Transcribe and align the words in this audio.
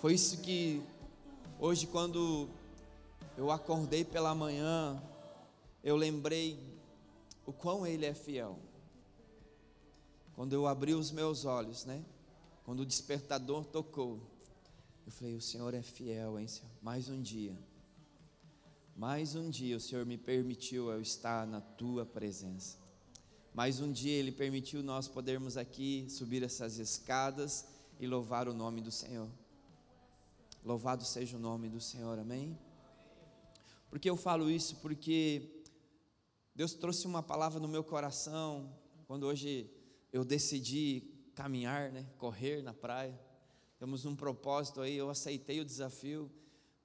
Foi 0.00 0.14
isso 0.14 0.38
que 0.38 0.82
hoje, 1.58 1.86
quando 1.86 2.48
eu 3.36 3.50
acordei 3.50 4.02
pela 4.02 4.34
manhã, 4.34 4.98
eu 5.84 5.94
lembrei 5.94 6.58
o 7.44 7.52
quão 7.52 7.86
Ele 7.86 8.06
é 8.06 8.14
fiel. 8.14 8.58
Quando 10.34 10.54
eu 10.54 10.66
abri 10.66 10.94
os 10.94 11.10
meus 11.10 11.44
olhos, 11.44 11.84
né? 11.84 12.02
Quando 12.64 12.80
o 12.80 12.86
despertador 12.86 13.66
tocou, 13.66 14.18
eu 15.04 15.12
falei: 15.12 15.34
O 15.34 15.40
Senhor 15.42 15.74
é 15.74 15.82
fiel, 15.82 16.38
hein, 16.40 16.48
Senhor? 16.48 16.70
Mais 16.80 17.10
um 17.10 17.20
dia. 17.20 17.54
Mais 18.96 19.34
um 19.34 19.50
dia 19.50 19.76
o 19.76 19.80
Senhor 19.80 20.06
me 20.06 20.16
permitiu 20.16 20.90
eu 20.90 21.02
estar 21.02 21.46
na 21.46 21.60
tua 21.60 22.06
presença. 22.06 22.78
Mais 23.52 23.80
um 23.80 23.92
dia 23.92 24.12
Ele 24.12 24.32
permitiu 24.32 24.82
nós 24.82 25.06
podermos 25.06 25.58
aqui 25.58 26.06
subir 26.08 26.42
essas 26.42 26.78
escadas 26.78 27.66
e 27.98 28.06
louvar 28.06 28.48
o 28.48 28.54
nome 28.54 28.80
do 28.80 28.90
Senhor. 28.90 29.28
Louvado 30.62 31.04
seja 31.04 31.38
o 31.38 31.40
nome 31.40 31.70
do 31.70 31.80
Senhor, 31.80 32.18
amém? 32.18 32.58
Por 33.88 33.98
que 33.98 34.10
eu 34.10 34.16
falo 34.16 34.50
isso? 34.50 34.76
Porque 34.76 35.64
Deus 36.54 36.74
trouxe 36.74 37.06
uma 37.06 37.22
palavra 37.22 37.58
no 37.58 37.66
meu 37.66 37.82
coração 37.82 38.70
quando 39.06 39.24
hoje 39.24 39.70
eu 40.12 40.22
decidi 40.22 41.02
caminhar, 41.34 41.90
né, 41.90 42.06
correr 42.18 42.62
na 42.62 42.74
praia. 42.74 43.18
Temos 43.78 44.04
um 44.04 44.14
propósito 44.14 44.82
aí, 44.82 44.94
eu 44.94 45.08
aceitei 45.08 45.60
o 45.60 45.64
desafio, 45.64 46.30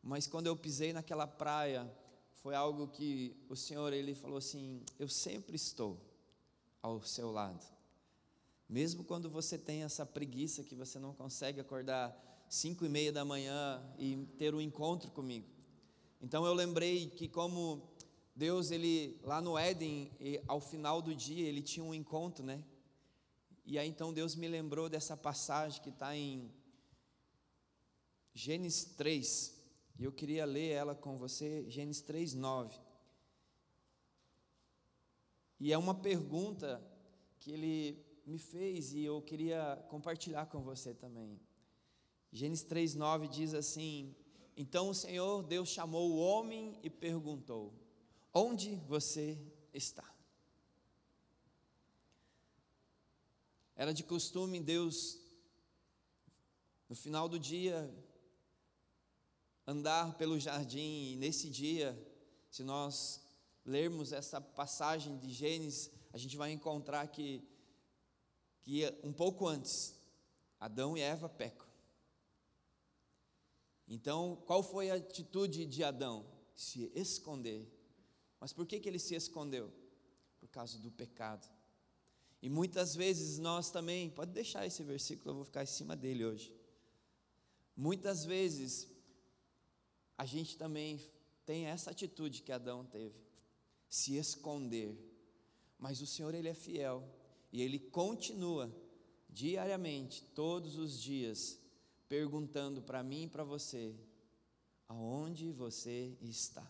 mas 0.01 0.25
quando 0.25 0.47
eu 0.47 0.55
pisei 0.55 0.93
naquela 0.93 1.27
praia, 1.27 1.85
foi 2.31 2.55
algo 2.55 2.87
que 2.87 3.35
o 3.49 3.57
Senhor 3.57 3.91
ele 3.91 4.15
falou 4.15 4.37
assim: 4.37 4.81
"Eu 4.97 5.09
sempre 5.09 5.57
estou 5.57 5.99
ao 6.81 7.01
seu 7.01 7.29
lado. 7.29 7.74
Mesmo 8.67 9.03
quando 9.03 9.29
você 9.29 9.57
tem 9.57 9.83
essa 9.83 10.05
preguiça 10.05 10.63
que 10.63 10.75
você 10.75 10.97
não 10.99 11.13
consegue 11.13 11.59
acordar 11.59 12.15
cinco 12.49 12.85
e 12.85 12.89
meia 12.89 13.11
da 13.11 13.23
manhã 13.23 13.83
e 13.97 14.25
ter 14.37 14.53
um 14.55 14.61
encontro 14.61 15.11
comigo. 15.11 15.47
Então 16.21 16.45
eu 16.45 16.53
lembrei 16.53 17.09
que 17.09 17.27
como 17.27 17.87
Deus 18.35 18.71
ele 18.71 19.19
lá 19.23 19.39
no 19.41 19.57
Éden, 19.57 20.11
ao 20.47 20.59
final 20.59 21.01
do 21.01 21.13
dia 21.13 21.47
ele 21.47 21.61
tinha 21.61 21.83
um 21.83 21.93
encontro, 21.93 22.43
né? 22.43 22.63
E 23.65 23.79
aí 23.79 23.87
então 23.87 24.13
Deus 24.13 24.35
me 24.35 24.47
lembrou 24.47 24.89
dessa 24.89 25.15
passagem 25.15 25.81
que 25.81 25.89
está 25.89 26.15
em 26.15 26.51
Gênesis 28.33 28.85
3, 28.97 29.55
e 29.97 30.03
eu 30.03 30.11
queria 30.11 30.43
ler 30.45 30.71
ela 30.71 30.93
com 30.93 31.17
você, 31.17 31.69
Gênesis 31.69 32.01
3, 32.01 32.33
9. 32.33 32.77
E 35.57 35.71
é 35.71 35.77
uma 35.77 35.95
pergunta 35.95 36.83
que 37.39 37.51
ele 37.51 38.04
me 38.25 38.37
fez 38.37 38.93
e 38.93 39.03
eu 39.03 39.21
queria 39.21 39.85
compartilhar 39.89 40.47
com 40.47 40.61
você 40.61 40.93
também. 40.93 41.39
Gênesis 42.31 42.65
3:9 42.65 43.27
diz 43.27 43.53
assim: 43.53 44.15
Então 44.57 44.89
o 44.89 44.95
Senhor 44.95 45.43
Deus 45.43 45.69
chamou 45.69 46.11
o 46.11 46.17
homem 46.17 46.79
e 46.81 46.89
perguntou: 46.89 47.73
Onde 48.33 48.75
você 48.87 49.37
está? 49.73 50.13
Era 53.75 53.93
de 53.93 54.03
costume 54.03 54.59
Deus 54.59 55.19
no 56.87 56.95
final 56.95 57.27
do 57.27 57.39
dia 57.39 57.93
andar 59.67 60.15
pelo 60.17 60.39
jardim 60.39 61.11
e 61.11 61.15
nesse 61.15 61.49
dia, 61.49 61.97
se 62.49 62.63
nós 62.63 63.21
lermos 63.65 64.13
essa 64.13 64.39
passagem 64.39 65.17
de 65.17 65.31
Gênesis, 65.31 65.91
a 66.13 66.17
gente 66.17 66.37
vai 66.37 66.51
encontrar 66.51 67.07
que, 67.07 67.43
que 68.65 68.83
um 69.03 69.13
pouco 69.13 69.47
antes, 69.47 69.95
Adão 70.59 70.97
e 70.97 71.01
Eva 71.01 71.29
pecam. 71.29 71.67
Então, 73.87 74.41
qual 74.47 74.63
foi 74.63 74.89
a 74.89 74.95
atitude 74.95 75.67
de 75.67 75.83
Adão? 75.83 76.25
Se 76.55 76.91
esconder. 76.95 77.71
Mas 78.39 78.51
por 78.51 78.65
que, 78.65 78.79
que 78.79 78.89
ele 78.89 78.97
se 78.97 79.13
escondeu? 79.13 79.71
Por 80.39 80.49
causa 80.49 80.79
do 80.79 80.91
pecado. 80.91 81.47
E 82.41 82.49
muitas 82.49 82.95
vezes 82.95 83.37
nós 83.37 83.69
também, 83.69 84.09
pode 84.09 84.31
deixar 84.31 84.65
esse 84.65 84.83
versículo, 84.83 85.29
eu 85.29 85.35
vou 85.35 85.45
ficar 85.45 85.61
em 85.61 85.67
cima 85.67 85.95
dele 85.95 86.25
hoje. 86.25 86.51
Muitas 87.75 88.25
vezes 88.25 88.87
a 90.17 90.25
gente 90.25 90.57
também 90.57 90.99
tem 91.45 91.67
essa 91.67 91.91
atitude 91.91 92.41
que 92.41 92.51
Adão 92.51 92.83
teve 92.83 93.23
se 93.87 94.15
esconder. 94.15 94.97
Mas 95.77 96.01
o 96.01 96.07
Senhor, 96.07 96.33
Ele 96.33 96.49
é 96.49 96.53
fiel 96.55 97.07
e 97.55 97.61
Ele 97.61 97.79
continua 97.79 98.69
diariamente, 99.29 100.25
todos 100.35 100.77
os 100.77 101.01
dias, 101.01 101.57
perguntando 102.09 102.81
para 102.81 103.01
mim 103.01 103.23
e 103.23 103.29
para 103.29 103.45
você: 103.45 103.95
aonde 104.89 105.53
você 105.53 106.17
está? 106.19 106.69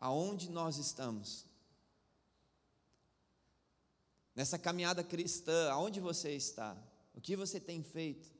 Aonde 0.00 0.50
nós 0.50 0.78
estamos? 0.78 1.44
Nessa 4.34 4.58
caminhada 4.58 5.04
cristã, 5.04 5.70
aonde 5.70 6.00
você 6.00 6.34
está? 6.34 6.74
O 7.14 7.20
que 7.20 7.36
você 7.36 7.60
tem 7.60 7.82
feito? 7.82 8.34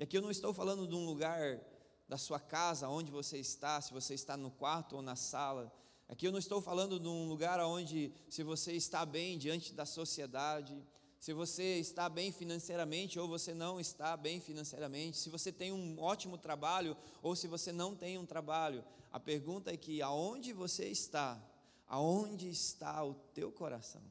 E 0.00 0.02
aqui 0.02 0.18
eu 0.18 0.22
não 0.22 0.32
estou 0.32 0.52
falando 0.52 0.88
de 0.88 0.96
um 0.96 1.06
lugar 1.06 1.60
da 2.08 2.18
sua 2.18 2.40
casa, 2.40 2.88
onde 2.88 3.08
você 3.08 3.38
está, 3.38 3.80
se 3.80 3.92
você 3.92 4.14
está 4.14 4.36
no 4.36 4.50
quarto 4.50 4.96
ou 4.96 5.02
na 5.02 5.14
sala. 5.14 5.72
Aqui 6.08 6.26
eu 6.26 6.32
não 6.32 6.38
estou 6.38 6.60
falando 6.60 7.00
de 7.00 7.08
um 7.08 7.28
lugar 7.28 7.58
onde, 7.60 8.12
se 8.28 8.42
você 8.42 8.72
está 8.72 9.04
bem 9.04 9.36
diante 9.36 9.74
da 9.74 9.84
sociedade, 9.84 10.80
se 11.18 11.32
você 11.32 11.80
está 11.80 12.08
bem 12.08 12.30
financeiramente 12.30 13.18
ou 13.18 13.26
você 13.26 13.52
não 13.52 13.80
está 13.80 14.16
bem 14.16 14.40
financeiramente, 14.40 15.18
se 15.18 15.28
você 15.28 15.50
tem 15.50 15.72
um 15.72 15.98
ótimo 15.98 16.38
trabalho 16.38 16.96
ou 17.22 17.34
se 17.34 17.48
você 17.48 17.72
não 17.72 17.96
tem 17.96 18.16
um 18.18 18.24
trabalho. 18.24 18.84
A 19.10 19.18
pergunta 19.18 19.72
é 19.72 19.76
que 19.76 20.00
aonde 20.00 20.52
você 20.52 20.86
está? 20.86 21.42
Aonde 21.88 22.48
está 22.48 23.02
o 23.04 23.14
teu 23.34 23.50
coração? 23.50 24.02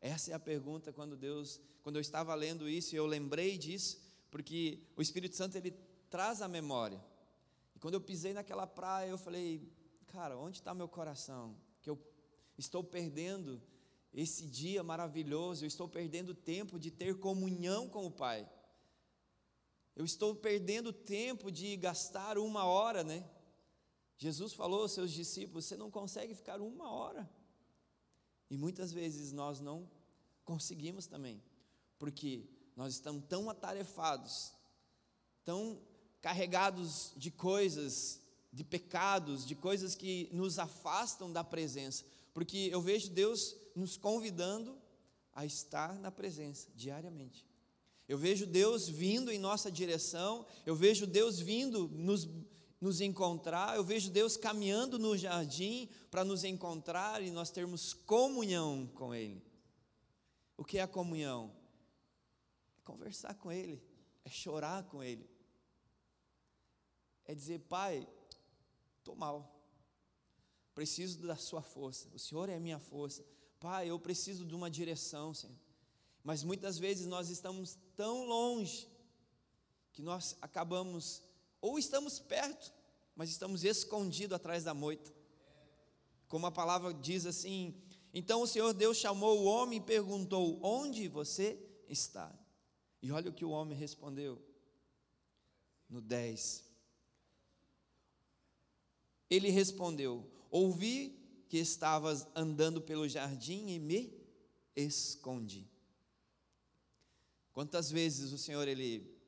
Essa 0.00 0.30
é 0.30 0.34
a 0.34 0.38
pergunta 0.38 0.92
quando 0.92 1.16
Deus, 1.16 1.60
quando 1.82 1.96
eu 1.96 2.00
estava 2.00 2.34
lendo 2.34 2.68
isso 2.68 2.94
e 2.94 2.98
eu 2.98 3.06
lembrei 3.06 3.58
disso, 3.58 4.00
porque 4.30 4.78
o 4.96 5.02
Espírito 5.02 5.34
Santo 5.34 5.56
ele 5.56 5.74
traz 6.08 6.40
a 6.40 6.48
memória. 6.48 7.02
E 7.74 7.78
quando 7.80 7.94
eu 7.94 8.00
pisei 8.00 8.32
naquela 8.32 8.66
praia, 8.66 9.10
eu 9.10 9.18
falei, 9.18 9.68
cara, 10.10 10.36
onde 10.36 10.58
está 10.58 10.74
meu 10.74 10.88
coração? 10.88 11.56
Que 11.80 11.88
eu 11.88 11.98
estou 12.58 12.82
perdendo 12.82 13.62
esse 14.12 14.46
dia 14.46 14.82
maravilhoso, 14.82 15.64
eu 15.64 15.68
estou 15.68 15.88
perdendo 15.88 16.34
tempo 16.34 16.78
de 16.78 16.90
ter 16.90 17.18
comunhão 17.18 17.88
com 17.88 18.04
o 18.06 18.10
Pai. 18.10 18.48
Eu 19.94 20.04
estou 20.04 20.34
perdendo 20.34 20.92
tempo 20.92 21.50
de 21.50 21.76
gastar 21.76 22.38
uma 22.38 22.64
hora, 22.64 23.04
né? 23.04 23.28
Jesus 24.18 24.52
falou 24.52 24.82
aos 24.82 24.92
seus 24.92 25.12
discípulos: 25.12 25.64
você 25.64 25.76
não 25.76 25.90
consegue 25.90 26.34
ficar 26.34 26.60
uma 26.60 26.90
hora. 26.90 27.30
E 28.50 28.56
muitas 28.56 28.92
vezes 28.92 29.32
nós 29.32 29.60
não 29.60 29.88
conseguimos 30.44 31.06
também, 31.06 31.40
porque 31.98 32.48
nós 32.74 32.94
estamos 32.94 33.24
tão 33.28 33.48
atarefados, 33.48 34.52
tão 35.44 35.80
carregados 36.20 37.12
de 37.16 37.30
coisas, 37.30 38.20
de 38.52 38.64
pecados, 38.64 39.46
de 39.46 39.54
coisas 39.54 39.94
que 39.94 40.28
nos 40.32 40.58
afastam 40.58 41.32
da 41.32 41.44
presença, 41.44 42.04
porque 42.34 42.68
eu 42.72 42.80
vejo 42.80 43.10
Deus 43.10 43.56
nos 43.74 43.96
convidando 43.96 44.76
a 45.32 45.44
estar 45.44 45.98
na 45.98 46.10
presença 46.10 46.68
diariamente. 46.74 47.46
Eu 48.08 48.18
vejo 48.18 48.44
Deus 48.44 48.88
vindo 48.88 49.30
em 49.30 49.38
nossa 49.38 49.70
direção, 49.70 50.44
eu 50.66 50.74
vejo 50.74 51.06
Deus 51.06 51.38
vindo 51.38 51.88
nos, 51.88 52.28
nos 52.80 53.00
encontrar, 53.00 53.76
eu 53.76 53.84
vejo 53.84 54.10
Deus 54.10 54.36
caminhando 54.36 54.98
no 54.98 55.16
jardim 55.16 55.88
para 56.10 56.24
nos 56.24 56.42
encontrar 56.42 57.22
e 57.22 57.30
nós 57.30 57.50
termos 57.50 57.92
comunhão 57.92 58.90
com 58.94 59.14
Ele. 59.14 59.40
O 60.56 60.64
que 60.64 60.78
é 60.78 60.82
a 60.82 60.88
comunhão? 60.88 61.54
É 62.76 62.80
conversar 62.82 63.34
com 63.34 63.52
Ele, 63.52 63.80
é 64.24 64.28
chorar 64.28 64.82
com 64.84 65.04
Ele, 65.04 65.30
é 67.24 67.32
dizer, 67.32 67.60
Pai, 67.60 68.08
estou 69.00 69.16
mal, 69.16 69.60
preciso 70.74 71.26
da 71.26 71.36
Sua 71.36 71.60
força, 71.60 72.08
o 72.14 72.18
Senhor 72.18 72.48
é 72.48 72.54
a 72.54 72.60
minha 72.60 72.78
força, 72.78 73.24
Pai, 73.58 73.90
eu 73.90 73.98
preciso 73.98 74.46
de 74.46 74.54
uma 74.54 74.70
direção, 74.70 75.34
Senhor. 75.34 75.56
Mas 76.22 76.42
muitas 76.42 76.78
vezes 76.78 77.06
nós 77.06 77.28
estamos 77.28 77.78
tão 77.94 78.24
longe 78.24 78.88
que 79.92 80.02
nós 80.02 80.36
acabamos, 80.40 81.22
ou 81.60 81.78
estamos 81.78 82.18
perto, 82.18 82.72
mas 83.14 83.28
estamos 83.28 83.64
escondidos 83.64 84.34
atrás 84.34 84.64
da 84.64 84.72
moita. 84.72 85.12
Como 86.28 86.46
a 86.46 86.50
palavra 86.50 86.94
diz 86.94 87.26
assim: 87.26 87.74
então 88.12 88.42
o 88.42 88.46
Senhor 88.46 88.72
Deus 88.72 88.96
chamou 88.96 89.40
o 89.40 89.44
homem 89.44 89.78
e 89.78 89.82
perguntou: 89.82 90.58
Onde 90.62 91.08
você 91.08 91.58
está? 91.88 92.32
E 93.02 93.10
olha 93.12 93.30
o 93.30 93.34
que 93.34 93.44
o 93.44 93.50
homem 93.50 93.78
respondeu 93.78 94.42
no 95.88 96.00
10. 96.00 96.64
Ele 99.30 99.48
respondeu: 99.48 100.28
Ouvi 100.50 101.16
que 101.48 101.58
estavas 101.58 102.26
andando 102.34 102.82
pelo 102.82 103.08
jardim 103.08 103.68
e 103.68 103.78
me 103.78 104.12
escondi. 104.74 105.70
Quantas 107.52 107.90
vezes 107.90 108.32
o 108.32 108.38
Senhor 108.38 108.66
ele 108.68 109.18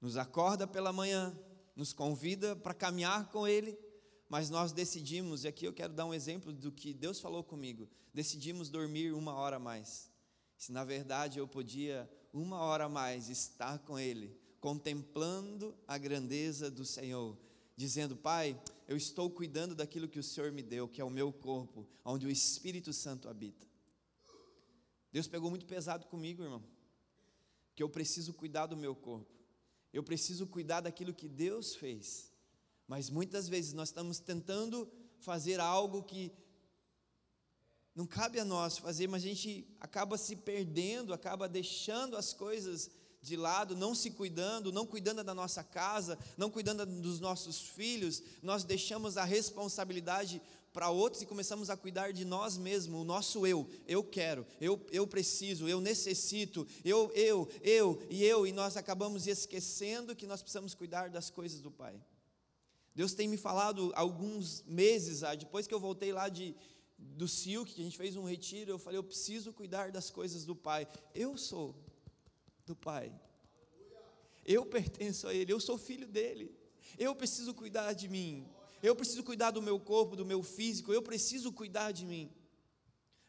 nos 0.00 0.16
acorda 0.16 0.66
pela 0.66 0.92
manhã, 0.92 1.36
nos 1.74 1.92
convida 1.92 2.54
para 2.54 2.74
caminhar 2.74 3.30
com 3.30 3.48
ele, 3.48 3.78
mas 4.28 4.50
nós 4.50 4.72
decidimos, 4.72 5.44
e 5.44 5.48
aqui 5.48 5.64
eu 5.64 5.72
quero 5.72 5.92
dar 5.92 6.06
um 6.06 6.14
exemplo 6.14 6.52
do 6.52 6.70
que 6.70 6.92
Deus 6.92 7.20
falou 7.20 7.42
comigo, 7.42 7.88
decidimos 8.12 8.68
dormir 8.68 9.12
uma 9.12 9.34
hora 9.34 9.56
a 9.56 9.60
mais. 9.60 10.10
Se 10.56 10.72
na 10.72 10.84
verdade 10.84 11.38
eu 11.38 11.48
podia 11.48 12.08
uma 12.32 12.58
hora 12.58 12.84
a 12.84 12.88
mais 12.88 13.28
estar 13.28 13.78
com 13.80 13.98
ele, 13.98 14.36
contemplando 14.60 15.76
a 15.86 15.98
grandeza 15.98 16.70
do 16.70 16.84
Senhor, 16.84 17.36
dizendo: 17.76 18.16
Pai, 18.16 18.60
eu 18.86 18.96
estou 18.96 19.30
cuidando 19.30 19.74
daquilo 19.74 20.08
que 20.08 20.18
o 20.18 20.22
Senhor 20.22 20.52
me 20.52 20.62
deu, 20.62 20.88
que 20.88 21.00
é 21.00 21.04
o 21.04 21.10
meu 21.10 21.32
corpo, 21.32 21.86
onde 22.04 22.26
o 22.26 22.30
Espírito 22.30 22.92
Santo 22.92 23.28
habita. 23.28 23.66
Deus 25.12 25.26
pegou 25.26 25.50
muito 25.50 25.66
pesado 25.66 26.06
comigo, 26.06 26.42
irmão, 26.42 26.62
que 27.74 27.82
eu 27.82 27.88
preciso 27.88 28.34
cuidar 28.34 28.66
do 28.66 28.76
meu 28.76 28.94
corpo, 28.94 29.32
eu 29.92 30.02
preciso 30.02 30.46
cuidar 30.46 30.80
daquilo 30.80 31.14
que 31.14 31.28
Deus 31.28 31.74
fez, 31.74 32.32
mas 32.86 33.08
muitas 33.10 33.48
vezes 33.48 33.72
nós 33.72 33.88
estamos 33.88 34.18
tentando 34.18 34.90
fazer 35.20 35.60
algo 35.60 36.02
que 36.02 36.32
não 37.94 38.06
cabe 38.06 38.40
a 38.40 38.44
nós 38.44 38.76
fazer, 38.76 39.06
mas 39.06 39.22
a 39.22 39.28
gente 39.28 39.68
acaba 39.80 40.18
se 40.18 40.34
perdendo, 40.34 41.14
acaba 41.14 41.48
deixando 41.48 42.16
as 42.16 42.32
coisas 42.32 42.90
de 43.24 43.36
lado, 43.36 43.74
não 43.74 43.94
se 43.94 44.10
cuidando, 44.10 44.70
não 44.70 44.86
cuidando 44.86 45.24
da 45.24 45.34
nossa 45.34 45.64
casa, 45.64 46.18
não 46.36 46.50
cuidando 46.50 46.84
dos 46.84 47.20
nossos 47.20 47.58
filhos, 47.60 48.22
nós 48.42 48.64
deixamos 48.64 49.16
a 49.16 49.24
responsabilidade 49.24 50.42
para 50.74 50.90
outros 50.90 51.22
e 51.22 51.26
começamos 51.26 51.70
a 51.70 51.76
cuidar 51.76 52.12
de 52.12 52.24
nós 52.24 52.58
mesmos, 52.58 53.00
o 53.00 53.04
nosso 53.04 53.46
eu. 53.46 53.66
Eu 53.86 54.04
quero, 54.04 54.46
eu, 54.60 54.78
eu 54.90 55.06
preciso, 55.06 55.66
eu 55.66 55.80
necessito, 55.80 56.66
eu, 56.84 57.10
eu, 57.14 57.48
eu 57.62 58.02
e 58.10 58.22
eu, 58.24 58.46
e 58.46 58.52
nós 58.52 58.76
acabamos 58.76 59.26
esquecendo 59.26 60.14
que 60.14 60.26
nós 60.26 60.42
precisamos 60.42 60.74
cuidar 60.74 61.08
das 61.08 61.30
coisas 61.30 61.60
do 61.60 61.70
Pai. 61.70 61.98
Deus 62.94 63.14
tem 63.14 63.26
me 63.26 63.38
falado 63.38 63.90
alguns 63.94 64.62
meses, 64.64 65.22
ah, 65.22 65.34
depois 65.34 65.66
que 65.66 65.72
eu 65.72 65.80
voltei 65.80 66.12
lá 66.12 66.28
de, 66.28 66.54
do 66.98 67.26
Silk, 67.26 67.72
que 67.72 67.80
a 67.80 67.84
gente 67.84 67.96
fez 67.96 68.16
um 68.16 68.24
retiro, 68.24 68.72
eu 68.72 68.78
falei, 68.78 68.98
eu 68.98 69.04
preciso 69.04 69.52
cuidar 69.52 69.90
das 69.90 70.10
coisas 70.10 70.44
do 70.44 70.54
Pai. 70.54 70.86
Eu 71.14 71.38
sou 71.38 71.74
do 72.66 72.74
Pai. 72.74 73.12
Eu 74.44 74.66
pertenço 74.66 75.26
a 75.26 75.34
Ele, 75.34 75.52
eu 75.52 75.60
sou 75.60 75.78
filho 75.78 76.06
dele. 76.06 76.54
Eu 76.98 77.14
preciso 77.14 77.54
cuidar 77.54 77.92
de 77.92 78.08
mim. 78.08 78.46
Eu 78.82 78.94
preciso 78.94 79.22
cuidar 79.24 79.50
do 79.50 79.62
meu 79.62 79.80
corpo, 79.80 80.14
do 80.14 80.26
meu 80.26 80.42
físico. 80.42 80.92
Eu 80.92 81.02
preciso 81.02 81.52
cuidar 81.52 81.92
de 81.92 82.04
mim. 82.04 82.30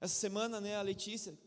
Essa 0.02 0.16
semana, 0.16 0.60
né, 0.60 0.76
a 0.76 0.82
Letícia, 0.82 1.38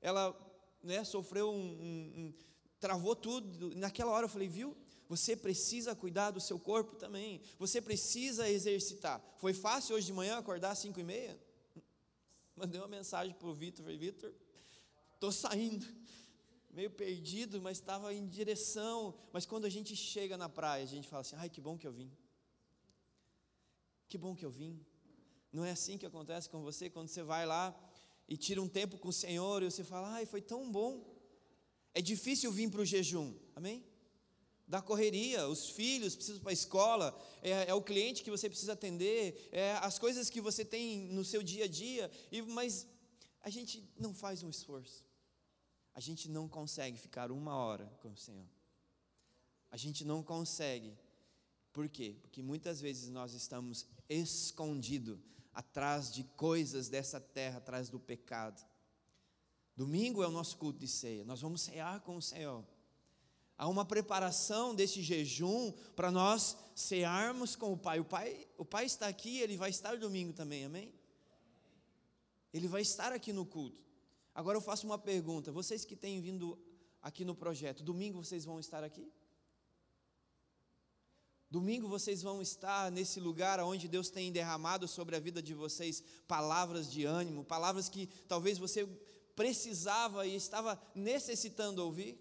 ela 0.00 0.34
né, 0.82 1.04
sofreu 1.04 1.50
um, 1.50 1.54
um, 1.54 2.12
um 2.16 2.34
travou 2.80 3.14
tudo. 3.14 3.74
Naquela 3.76 4.10
hora 4.10 4.24
eu 4.24 4.30
falei, 4.30 4.48
viu? 4.48 4.76
Você 5.08 5.36
precisa 5.36 5.94
cuidar 5.94 6.30
do 6.30 6.40
seu 6.40 6.58
corpo 6.58 6.96
também. 6.96 7.40
Você 7.58 7.80
precisa 7.80 8.48
exercitar. 8.48 9.22
Foi 9.36 9.52
fácil 9.52 9.96
hoje 9.96 10.06
de 10.06 10.12
manhã 10.12 10.38
acordar 10.38 10.70
às 10.70 10.78
cinco 10.78 11.00
e 11.00 11.04
meia? 11.04 11.38
Mandei 12.56 12.80
uma 12.80 12.88
mensagem 12.88 13.34
para 13.34 13.48
o 13.48 13.54
Vitor. 13.54 13.84
Falei, 13.84 13.98
Vitor, 13.98 14.32
estou 15.14 15.32
saindo 15.32 15.86
meio 16.70 16.90
perdido, 16.90 17.60
mas 17.60 17.78
estava 17.78 18.12
em 18.12 18.26
direção. 18.26 19.14
Mas 19.32 19.46
quando 19.46 19.64
a 19.64 19.68
gente 19.70 19.94
chega 19.96 20.36
na 20.36 20.48
praia, 20.48 20.82
a 20.82 20.86
gente 20.86 21.08
fala 21.08 21.22
assim: 21.22 21.36
ai, 21.36 21.48
que 21.48 21.60
bom 21.60 21.76
que 21.76 21.86
eu 21.86 21.92
vim. 21.92 22.10
Que 24.08 24.18
bom 24.18 24.34
que 24.34 24.44
eu 24.44 24.50
vim. 24.50 24.84
Não 25.52 25.64
é 25.64 25.70
assim 25.70 25.98
que 25.98 26.06
acontece 26.06 26.48
com 26.48 26.62
você 26.62 26.90
quando 26.90 27.08
você 27.08 27.22
vai 27.22 27.46
lá 27.46 27.74
e 28.28 28.36
tira 28.36 28.60
um 28.60 28.68
tempo 28.68 28.98
com 28.98 29.08
o 29.08 29.12
Senhor 29.12 29.62
e 29.62 29.70
você 29.70 29.84
fala: 29.84 30.12
ai, 30.12 30.26
foi 30.26 30.40
tão 30.40 30.70
bom. 30.70 31.04
É 31.94 32.00
difícil 32.00 32.52
vir 32.52 32.70
para 32.70 32.82
o 32.82 32.84
jejum, 32.84 33.34
amém? 33.56 33.84
Da 34.66 34.82
correria, 34.82 35.48
os 35.48 35.70
filhos 35.70 36.14
precisam 36.14 36.42
para 36.42 36.50
a 36.50 36.52
escola, 36.52 37.18
é, 37.42 37.70
é, 37.70 37.74
o 37.74 37.80
cliente 37.80 38.22
que 38.22 38.30
você 38.30 38.50
precisa 38.50 38.74
atender, 38.74 39.48
é 39.50 39.72
as 39.76 39.98
coisas 39.98 40.28
que 40.28 40.42
você 40.42 40.62
tem 40.62 41.08
no 41.08 41.24
seu 41.24 41.42
dia 41.42 41.64
a 41.64 41.66
dia, 41.66 42.10
e, 42.30 42.42
mas 42.42 42.86
a 43.40 43.48
gente 43.48 43.82
não 43.98 44.12
faz 44.12 44.42
um 44.42 44.50
esforço 44.50 45.07
a 45.98 46.00
gente 46.00 46.28
não 46.28 46.46
consegue 46.46 46.96
ficar 46.96 47.32
uma 47.32 47.56
hora 47.56 47.84
com 47.98 48.12
o 48.12 48.16
Senhor. 48.16 48.46
A 49.68 49.76
gente 49.76 50.04
não 50.04 50.22
consegue. 50.22 50.96
Por 51.72 51.88
quê? 51.88 52.16
Porque 52.22 52.40
muitas 52.40 52.80
vezes 52.80 53.10
nós 53.10 53.32
estamos 53.32 53.84
escondidos 54.08 55.18
atrás 55.52 56.12
de 56.14 56.22
coisas 56.36 56.88
dessa 56.88 57.20
terra, 57.20 57.58
atrás 57.58 57.88
do 57.88 57.98
pecado. 57.98 58.64
Domingo 59.74 60.22
é 60.22 60.28
o 60.28 60.30
nosso 60.30 60.56
culto 60.56 60.78
de 60.78 60.86
ceia. 60.86 61.24
Nós 61.24 61.40
vamos 61.40 61.62
cear 61.62 61.98
com 62.02 62.16
o 62.16 62.22
Senhor. 62.22 62.64
Há 63.56 63.66
uma 63.66 63.84
preparação 63.84 64.76
desse 64.76 65.02
jejum 65.02 65.72
para 65.96 66.12
nós 66.12 66.56
cearmos 66.76 67.56
com 67.56 67.72
o 67.72 67.76
Pai. 67.76 67.98
O 67.98 68.04
Pai, 68.04 68.46
o 68.56 68.64
Pai 68.64 68.84
está 68.84 69.08
aqui, 69.08 69.38
ele 69.38 69.56
vai 69.56 69.70
estar 69.70 69.96
domingo 69.96 70.32
também, 70.32 70.64
amém? 70.64 70.94
Ele 72.54 72.68
vai 72.68 72.82
estar 72.82 73.12
aqui 73.12 73.32
no 73.32 73.44
culto. 73.44 73.87
Agora 74.38 74.56
eu 74.56 74.60
faço 74.62 74.86
uma 74.86 74.96
pergunta: 74.96 75.50
vocês 75.50 75.84
que 75.84 75.96
têm 75.96 76.20
vindo 76.20 76.56
aqui 77.02 77.24
no 77.24 77.34
projeto, 77.34 77.82
domingo 77.82 78.22
vocês 78.22 78.44
vão 78.44 78.60
estar 78.60 78.84
aqui? 78.84 79.10
Domingo 81.50 81.88
vocês 81.88 82.22
vão 82.22 82.40
estar 82.40 82.88
nesse 82.92 83.18
lugar 83.18 83.58
onde 83.58 83.88
Deus 83.88 84.10
tem 84.10 84.30
derramado 84.30 84.86
sobre 84.86 85.16
a 85.16 85.18
vida 85.18 85.42
de 85.42 85.54
vocês 85.54 86.04
palavras 86.28 86.88
de 86.88 87.04
ânimo, 87.04 87.42
palavras 87.42 87.88
que 87.88 88.06
talvez 88.28 88.58
você 88.58 88.86
precisava 89.34 90.24
e 90.24 90.36
estava 90.36 90.80
necessitando 90.94 91.80
ouvir? 91.80 92.16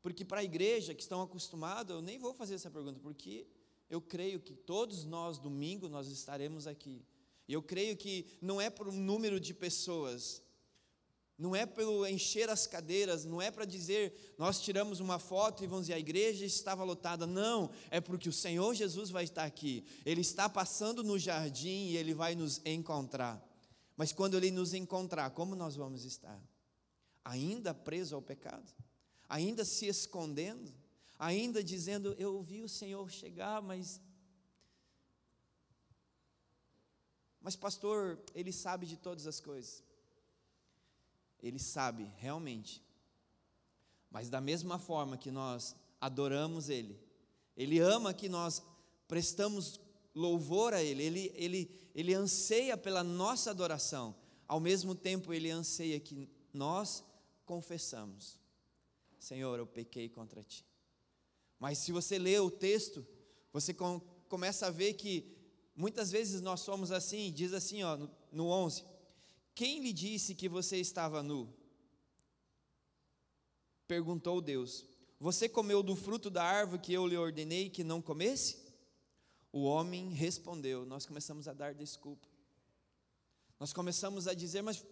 Porque 0.00 0.24
para 0.24 0.40
a 0.40 0.44
igreja 0.44 0.94
que 0.94 1.02
estão 1.02 1.20
acostumados, 1.20 1.94
eu 1.94 2.00
nem 2.00 2.18
vou 2.18 2.32
fazer 2.32 2.54
essa 2.54 2.70
pergunta, 2.70 2.98
porque 3.00 3.46
eu 3.90 4.00
creio 4.00 4.40
que 4.40 4.54
todos 4.54 5.04
nós, 5.04 5.36
domingo, 5.36 5.90
nós 5.90 6.08
estaremos 6.08 6.66
aqui. 6.66 7.04
E 7.46 7.52
eu 7.52 7.62
creio 7.62 7.98
que 7.98 8.26
não 8.40 8.58
é 8.58 8.70
por 8.70 8.88
um 8.88 8.96
número 8.96 9.38
de 9.38 9.52
pessoas, 9.52 10.42
não 11.36 11.54
é 11.54 11.66
pelo 11.66 12.06
encher 12.06 12.48
as 12.48 12.66
cadeiras, 12.66 13.24
não 13.24 13.42
é 13.42 13.50
para 13.50 13.64
dizer 13.64 14.34
nós 14.38 14.60
tiramos 14.60 15.00
uma 15.00 15.18
foto 15.18 15.64
e 15.64 15.66
vamos 15.66 15.86
dizer 15.86 15.94
a 15.94 15.98
igreja 15.98 16.44
estava 16.44 16.84
lotada. 16.84 17.26
Não, 17.26 17.70
é 17.90 18.00
porque 18.00 18.28
o 18.28 18.32
Senhor 18.32 18.72
Jesus 18.74 19.10
vai 19.10 19.24
estar 19.24 19.44
aqui. 19.44 19.84
Ele 20.06 20.20
está 20.20 20.48
passando 20.48 21.02
no 21.02 21.18
jardim 21.18 21.88
e 21.88 21.96
ele 21.96 22.14
vai 22.14 22.34
nos 22.34 22.60
encontrar. 22.64 23.44
Mas 23.96 24.12
quando 24.12 24.36
ele 24.36 24.50
nos 24.50 24.74
encontrar, 24.74 25.30
como 25.30 25.56
nós 25.56 25.74
vamos 25.74 26.04
estar? 26.04 26.40
Ainda 27.24 27.74
preso 27.74 28.14
ao 28.14 28.22
pecado? 28.22 28.72
Ainda 29.28 29.64
se 29.64 29.86
escondendo? 29.86 30.72
Ainda 31.18 31.64
dizendo 31.64 32.14
eu 32.16 32.40
vi 32.42 32.62
o 32.62 32.68
Senhor 32.68 33.10
chegar, 33.10 33.60
mas 33.60 34.00
Mas 37.40 37.54
pastor, 37.54 38.18
ele 38.34 38.50
sabe 38.50 38.86
de 38.86 38.96
todas 38.96 39.26
as 39.26 39.38
coisas. 39.38 39.82
Ele 41.42 41.58
sabe 41.58 42.10
realmente. 42.16 42.82
Mas 44.10 44.30
da 44.30 44.40
mesma 44.40 44.78
forma 44.78 45.16
que 45.16 45.30
nós 45.30 45.74
adoramos 46.00 46.68
Ele, 46.68 46.98
Ele 47.56 47.78
ama 47.78 48.14
que 48.14 48.28
nós 48.28 48.62
prestamos 49.08 49.80
louvor 50.14 50.72
a 50.72 50.82
Ele, 50.82 51.02
Ele, 51.02 51.32
Ele, 51.34 51.90
Ele 51.94 52.14
anseia 52.14 52.76
pela 52.76 53.02
nossa 53.02 53.50
adoração, 53.50 54.14
ao 54.46 54.60
mesmo 54.60 54.94
tempo 54.94 55.32
Ele 55.32 55.50
anseia 55.50 55.98
que 55.98 56.28
nós 56.52 57.04
confessamos: 57.44 58.38
Senhor, 59.18 59.58
eu 59.58 59.66
pequei 59.66 60.08
contra 60.08 60.42
Ti. 60.42 60.64
Mas 61.58 61.78
se 61.78 61.92
você 61.92 62.18
lê 62.18 62.38
o 62.38 62.50
texto, 62.50 63.06
você 63.52 63.72
com, 63.72 64.00
começa 64.28 64.66
a 64.66 64.70
ver 64.70 64.94
que 64.94 65.34
muitas 65.74 66.10
vezes 66.10 66.40
nós 66.40 66.60
somos 66.60 66.92
assim, 66.92 67.32
diz 67.32 67.52
assim 67.52 67.82
ó, 67.82 67.96
no, 67.96 68.10
no 68.30 68.46
11: 68.48 68.84
quem 69.54 69.80
lhe 69.80 69.92
disse 69.92 70.34
que 70.34 70.48
você 70.48 70.78
estava 70.78 71.22
nu? 71.22 71.52
Perguntou 73.86 74.40
Deus. 74.40 74.84
Você 75.20 75.48
comeu 75.48 75.82
do 75.82 75.94
fruto 75.94 76.28
da 76.28 76.42
árvore 76.42 76.82
que 76.82 76.92
eu 76.92 77.06
lhe 77.06 77.16
ordenei 77.16 77.70
que 77.70 77.84
não 77.84 78.02
comesse? 78.02 78.64
O 79.52 79.62
homem 79.62 80.10
respondeu. 80.10 80.84
Nós 80.84 81.06
começamos 81.06 81.46
a 81.46 81.52
dar 81.52 81.72
desculpa. 81.74 82.28
Nós 83.60 83.72
começamos 83.72 84.26
a 84.26 84.34
dizer, 84.34 84.62
mas 84.62 84.84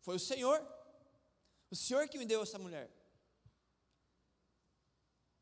foi 0.00 0.16
o 0.16 0.20
Senhor. 0.20 0.66
O 1.70 1.76
Senhor 1.76 2.08
que 2.08 2.18
me 2.18 2.24
deu 2.24 2.42
essa 2.42 2.58
mulher. 2.58 2.90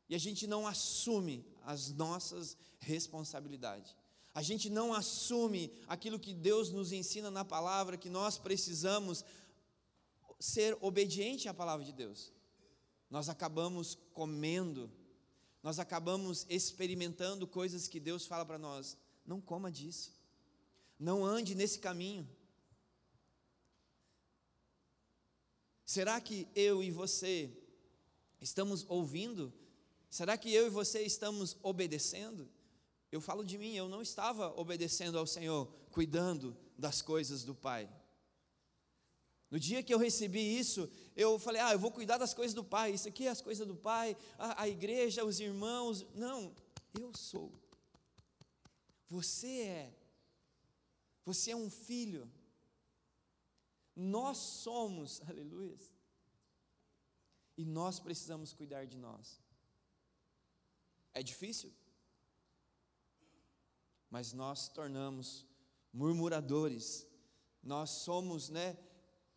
E 0.09 0.15
a 0.15 0.17
gente 0.17 0.45
não 0.45 0.67
assume 0.67 1.45
as 1.63 1.91
nossas 1.91 2.57
responsabilidades 2.79 3.95
a 4.37 4.41
gente 4.43 4.69
não 4.69 4.93
assume 4.93 5.73
aquilo 5.87 6.19
que 6.19 6.31
Deus 6.31 6.69
nos 6.69 6.91
ensina 6.91 7.31
na 7.31 7.43
palavra, 7.43 7.97
que 7.97 8.07
nós 8.07 8.37
precisamos 8.37 9.25
ser 10.39 10.77
obediente 10.79 11.49
à 11.49 11.53
palavra 11.55 11.83
de 11.83 11.91
Deus. 11.91 12.31
Nós 13.09 13.29
acabamos 13.29 13.97
comendo, 14.13 14.91
nós 15.63 15.79
acabamos 15.79 16.45
experimentando 16.51 17.47
coisas 17.47 17.87
que 17.87 17.99
Deus 17.99 18.27
fala 18.27 18.45
para 18.45 18.59
nós: 18.59 18.95
não 19.25 19.41
coma 19.41 19.71
disso, 19.71 20.13
não 20.99 21.25
ande 21.25 21.55
nesse 21.55 21.79
caminho. 21.79 22.29
Será 25.83 26.21
que 26.21 26.47
eu 26.53 26.83
e 26.83 26.91
você 26.91 27.51
estamos 28.39 28.85
ouvindo? 28.87 29.51
Será 30.11 30.37
que 30.37 30.53
eu 30.53 30.67
e 30.67 30.69
você 30.69 31.01
estamos 31.01 31.57
obedecendo? 31.63 32.47
Eu 33.11 33.21
falo 33.21 33.43
de 33.43 33.57
mim, 33.57 33.73
eu 33.73 33.87
não 33.87 34.01
estava 34.01 34.53
obedecendo 34.59 35.17
ao 35.17 35.25
Senhor, 35.25 35.67
cuidando 35.91 36.55
das 36.77 37.01
coisas 37.01 37.43
do 37.43 37.55
Pai. 37.55 37.89
No 39.49 39.57
dia 39.59 39.81
que 39.81 39.93
eu 39.93 39.97
recebi 39.97 40.57
isso, 40.59 40.89
eu 41.15 41.39
falei: 41.39 41.61
Ah, 41.61 41.71
eu 41.71 41.79
vou 41.79 41.91
cuidar 41.91 42.17
das 42.17 42.33
coisas 42.33 42.53
do 42.53 42.63
Pai. 42.63 42.91
Isso 42.91 43.07
aqui 43.07 43.27
é 43.27 43.29
as 43.29 43.41
coisas 43.41 43.65
do 43.65 43.75
Pai, 43.75 44.17
a, 44.37 44.63
a 44.63 44.67
igreja, 44.67 45.23
os 45.23 45.39
irmãos. 45.39 46.05
Não, 46.13 46.53
eu 46.99 47.15
sou. 47.15 47.53
Você 49.07 49.61
é. 49.61 49.93
Você 51.23 51.51
é 51.51 51.55
um 51.55 51.69
filho. 51.69 52.29
Nós 53.95 54.37
somos, 54.37 55.21
aleluia. 55.27 55.77
E 57.57 57.65
nós 57.65 57.99
precisamos 57.99 58.53
cuidar 58.53 58.85
de 58.85 58.97
nós. 58.97 59.41
É 61.13 61.23
difícil? 61.23 61.73
Mas 64.09 64.33
nós 64.33 64.69
tornamos 64.69 65.45
murmuradores. 65.91 67.05
Nós 67.61 67.89
somos, 67.89 68.49
né, 68.49 68.77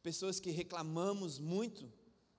pessoas 0.03 0.39
que 0.39 0.51
reclamamos 0.51 1.39
muito 1.39 1.93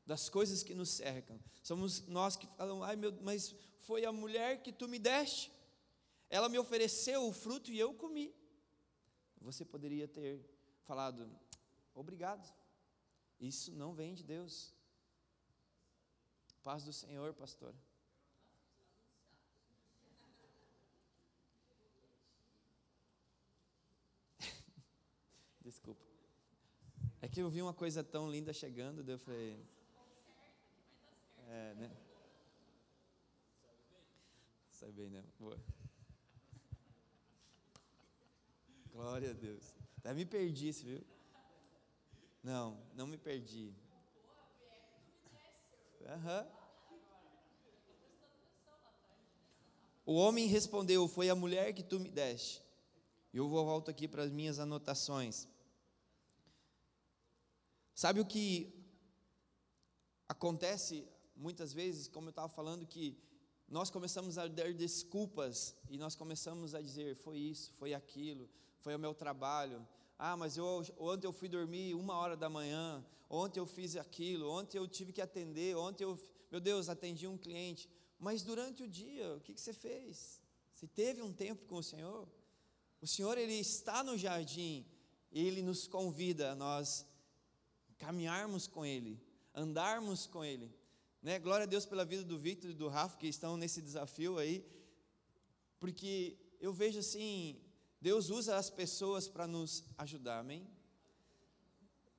das 0.05 0.29
coisas 0.29 0.63
que 0.63 0.73
nos 0.73 0.89
cercam. 0.89 1.39
Somos 1.61 2.07
nós 2.07 2.35
que 2.35 2.47
falamos, 2.57 2.85
ai 2.87 2.95
meu, 2.95 3.11
mas 3.21 3.55
foi 3.79 4.05
a 4.05 4.11
mulher 4.11 4.61
que 4.61 4.71
tu 4.71 4.87
me 4.87 4.99
deste. 4.99 5.51
Ela 6.29 6.47
me 6.47 6.57
ofereceu 6.57 7.27
o 7.27 7.33
fruto 7.33 7.71
e 7.71 7.79
eu 7.79 7.93
comi. 7.93 8.33
Você 9.41 9.65
poderia 9.65 10.07
ter 10.07 10.39
falado, 10.83 11.29
obrigado. 11.93 12.53
Isso 13.39 13.71
não 13.73 13.93
vem 13.93 14.13
de 14.13 14.23
Deus. 14.23 14.73
Paz 16.63 16.83
do 16.83 16.93
Senhor, 16.93 17.33
pastor. 17.33 17.73
Desculpa. 25.71 26.05
É 27.21 27.29
que 27.29 27.41
eu 27.41 27.49
vi 27.49 27.61
uma 27.61 27.73
coisa 27.73 28.03
tão 28.03 28.29
linda 28.29 28.51
chegando, 28.51 29.01
daí 29.01 29.15
eu 29.15 29.19
falei. 29.19 29.57
É, 31.47 31.73
né? 31.75 31.97
Sabe 34.69 34.91
bem, 34.91 35.09
né? 35.09 35.23
Boa. 35.39 35.57
Glória 38.91 39.29
a 39.29 39.33
Deus. 39.33 39.73
Até 39.99 40.13
me 40.13 40.25
perdi, 40.25 40.73
viu? 40.73 41.01
Não, 42.43 42.77
não 42.93 43.07
me 43.07 43.17
perdi. 43.17 43.73
Uhum. 46.01 46.51
O 50.05 50.15
homem 50.15 50.47
respondeu: 50.47 51.07
Foi 51.07 51.29
a 51.29 51.35
mulher 51.35 51.71
que 51.71 51.81
tu 51.81 51.97
me 51.97 52.11
deste. 52.11 52.61
Eu 53.33 53.47
vou 53.47 53.63
volto 53.63 53.89
aqui 53.89 54.05
para 54.05 54.23
as 54.23 54.29
minhas 54.29 54.59
anotações. 54.59 55.47
Sabe 58.01 58.19
o 58.19 58.25
que 58.25 58.73
acontece 60.27 61.07
muitas 61.35 61.71
vezes, 61.71 62.07
como 62.07 62.29
eu 62.29 62.31
estava 62.31 62.49
falando, 62.49 62.83
que 62.83 63.15
nós 63.67 63.91
começamos 63.91 64.39
a 64.39 64.47
dar 64.47 64.73
desculpas 64.73 65.75
e 65.87 65.99
nós 65.99 66.15
começamos 66.15 66.73
a 66.73 66.81
dizer: 66.81 67.15
foi 67.15 67.37
isso, 67.37 67.71
foi 67.73 67.93
aquilo, 67.93 68.49
foi 68.79 68.95
o 68.95 68.97
meu 68.97 69.13
trabalho. 69.13 69.87
Ah, 70.17 70.35
mas 70.35 70.57
eu, 70.57 70.83
ontem 70.97 71.27
eu 71.27 71.31
fui 71.31 71.47
dormir 71.47 71.93
uma 71.93 72.15
hora 72.15 72.35
da 72.35 72.49
manhã, 72.49 73.05
ontem 73.29 73.59
eu 73.59 73.67
fiz 73.67 73.95
aquilo, 73.95 74.49
ontem 74.49 74.79
eu 74.79 74.87
tive 74.87 75.13
que 75.13 75.21
atender, 75.21 75.77
ontem 75.77 76.03
eu, 76.03 76.17
meu 76.49 76.59
Deus, 76.59 76.89
atendi 76.89 77.27
um 77.27 77.37
cliente. 77.37 77.87
Mas 78.17 78.41
durante 78.41 78.81
o 78.81 78.89
dia, 78.89 79.35
o 79.35 79.41
que, 79.41 79.53
que 79.53 79.61
você 79.61 79.73
fez? 79.73 80.41
Você 80.73 80.87
teve 80.87 81.21
um 81.21 81.31
tempo 81.31 81.67
com 81.67 81.75
o 81.75 81.83
Senhor? 81.83 82.27
O 82.99 83.05
Senhor, 83.05 83.37
Ele 83.37 83.59
está 83.59 84.03
no 84.03 84.17
jardim, 84.17 84.87
Ele 85.31 85.61
nos 85.61 85.85
convida 85.85 86.53
a 86.53 86.55
nós 86.55 87.05
caminharmos 88.01 88.65
com 88.65 88.83
Ele, 88.83 89.21
andarmos 89.53 90.25
com 90.25 90.43
Ele. 90.43 90.73
Né? 91.21 91.37
Glória 91.37 91.65
a 91.65 91.67
Deus 91.67 91.85
pela 91.85 92.03
vida 92.03 92.23
do 92.23 92.37
Victor 92.37 92.71
e 92.71 92.73
do 92.73 92.87
Rafa 92.87 93.17
que 93.17 93.27
estão 93.27 93.55
nesse 93.55 93.79
desafio 93.79 94.39
aí, 94.39 94.65
porque 95.79 96.35
eu 96.59 96.73
vejo 96.73 96.97
assim, 96.97 97.61
Deus 98.01 98.31
usa 98.31 98.57
as 98.57 98.71
pessoas 98.71 99.27
para 99.27 99.45
nos 99.45 99.83
ajudar, 99.99 100.39
amém? 100.39 100.67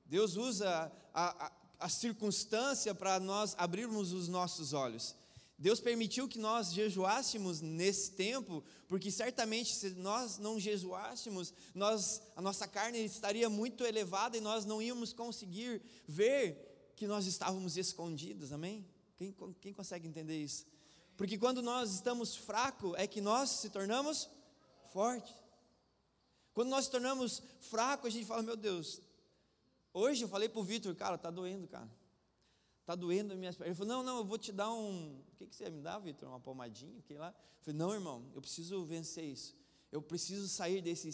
Deus 0.05 0.37
usa 0.37 0.89
a, 1.13 1.47
a, 1.47 1.51
a 1.79 1.89
circunstância 1.89 2.95
para 2.95 3.19
nós 3.19 3.53
abrirmos 3.57 4.13
os 4.13 4.29
nossos 4.29 4.71
olhos. 4.71 5.15
Deus 5.57 5.79
permitiu 5.79 6.27
que 6.27 6.39
nós 6.39 6.73
jejuássemos 6.73 7.61
nesse 7.61 8.11
tempo, 8.11 8.63
porque 8.87 9.11
certamente 9.11 9.75
se 9.75 9.91
nós 9.91 10.37
não 10.37 10.59
jejuássemos, 10.59 11.53
nós, 11.73 12.21
a 12.35 12.41
nossa 12.41 12.67
carne 12.67 13.03
estaria 13.05 13.49
muito 13.49 13.85
elevada 13.85 14.35
e 14.35 14.41
nós 14.41 14.65
não 14.65 14.81
íamos 14.81 15.13
conseguir 15.13 15.81
ver 16.07 16.91
que 16.95 17.07
nós 17.07 17.25
estávamos 17.25 17.77
escondidos, 17.77 18.51
amém? 18.51 18.85
Quem, 19.15 19.35
quem 19.61 19.73
consegue 19.73 20.07
entender 20.07 20.41
isso? 20.41 20.65
Porque 21.15 21.37
quando 21.37 21.61
nós 21.61 21.93
estamos 21.93 22.35
fracos, 22.35 22.93
é 22.97 23.05
que 23.05 23.21
nós 23.21 23.49
se 23.49 23.69
tornamos 23.69 24.29
fortes. 24.91 25.35
Quando 26.53 26.69
nós 26.69 26.85
se 26.85 26.91
tornamos 26.91 27.41
fracos, 27.61 28.07
a 28.07 28.11
gente 28.11 28.25
fala, 28.25 28.41
meu 28.41 28.57
Deus, 28.57 28.99
hoje 29.93 30.23
eu 30.23 30.27
falei 30.27 30.49
para 30.49 30.59
o 30.59 30.63
Vitor, 30.63 30.95
cara, 30.95 31.15
está 31.15 31.29
doendo, 31.29 31.67
cara 31.67 31.89
Está 32.83 32.95
doendo 32.95 33.31
as 33.31 33.39
minhas 33.39 33.55
pernas. 33.55 33.79
Ele 33.79 33.87
falou: 33.87 34.03
Não, 34.03 34.03
não, 34.03 34.17
eu 34.17 34.25
vou 34.25 34.37
te 34.37 34.51
dar 34.51 34.69
um. 34.69 35.17
O 35.31 35.35
que, 35.37 35.47
que 35.47 35.55
você 35.55 35.63
ia 35.63 35.71
me 35.71 35.81
dar, 35.81 35.99
Vitor? 35.99 36.27
Uma 36.27 36.39
pomadinha? 36.39 37.01
Que 37.03 37.13
lá? 37.13 37.29
Eu 37.29 37.63
falei: 37.63 37.77
Não, 37.77 37.93
irmão, 37.93 38.29
eu 38.35 38.41
preciso 38.41 38.83
vencer 38.83 39.23
isso. 39.23 39.55
Eu 39.89 40.01
preciso 40.01 40.49
sair 40.49 40.81
desse 40.81 41.09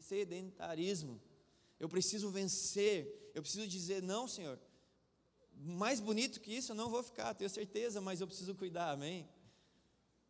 sedentarismo. 0.00 1.20
Eu 1.80 1.88
preciso 1.88 2.30
vencer. 2.30 3.32
Eu 3.34 3.42
preciso 3.42 3.66
dizer: 3.66 4.00
Não, 4.00 4.28
Senhor. 4.28 4.60
Mais 5.52 5.98
bonito 5.98 6.40
que 6.40 6.52
isso 6.52 6.70
eu 6.70 6.76
não 6.76 6.88
vou 6.88 7.02
ficar, 7.02 7.34
tenho 7.34 7.50
certeza, 7.50 8.00
mas 8.00 8.20
eu 8.20 8.28
preciso 8.28 8.54
cuidar, 8.54 8.92
amém? 8.92 9.28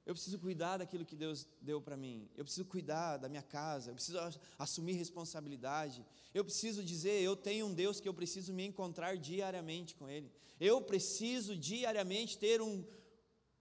Eu 0.09 0.15
preciso 0.15 0.39
cuidar 0.39 0.79
daquilo 0.79 1.05
que 1.05 1.15
Deus 1.15 1.47
deu 1.61 1.83
para 1.83 1.95
mim. 1.95 2.31
Eu 2.35 2.43
preciso 2.43 2.65
cuidar 2.65 3.19
da 3.19 3.29
minha 3.29 3.43
casa. 3.43 3.91
Eu 3.91 3.95
preciso 3.95 4.19
assumir 4.59 4.95
responsabilidade. 4.95 6.03
Eu 6.33 6.43
preciso 6.43 6.83
dizer: 6.83 7.21
eu 7.21 7.37
tenho 7.37 7.67
um 7.67 7.75
Deus 7.75 8.01
que 8.01 8.09
eu 8.09 8.15
preciso 8.15 8.55
me 8.55 8.65
encontrar 8.65 9.19
diariamente 9.19 9.95
com 9.95 10.09
Ele. 10.09 10.33
Eu 10.59 10.81
preciso 10.81 11.55
diariamente 11.55 12.39
ter 12.39 12.63
um, 12.63 12.83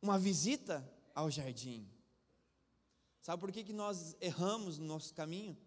uma 0.01 0.18
visita 0.18 0.89
ao 1.13 1.30
jardim. 1.30 1.86
Sabe 3.22 3.42
por 3.42 3.51
que, 3.51 3.66
que 3.66 3.74
nós 3.74 4.16
erramos 4.22 4.77
no 4.77 4.86
nosso 4.86 5.13
caminho? 5.13 5.58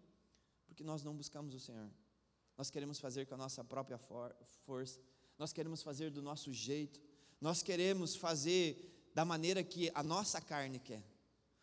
Porque 0.67 0.83
nós 0.83 1.05
não 1.05 1.15
buscamos 1.15 1.55
o 1.55 1.61
Senhor. 1.61 1.91
Nós 2.57 2.71
queremos 2.71 2.99
fazer 2.99 3.27
com 3.27 3.35
a 3.35 3.37
nossa 3.37 3.63
própria 3.63 3.99
for 3.99 4.35
força. 4.65 4.99
Nós 5.37 5.53
queremos 5.53 5.83
fazer 5.83 6.11
do 6.11 6.23
nosso 6.23 6.51
jeito. 6.55 7.03
Nós 7.39 7.63
queremos 7.63 8.17
fazer 8.17 9.00
da 9.15 9.25
maneira 9.25 9.63
que 9.63 9.91
a 9.95 10.03
nossa 10.03 10.41
carne 10.41 10.79
quer. 10.79 11.03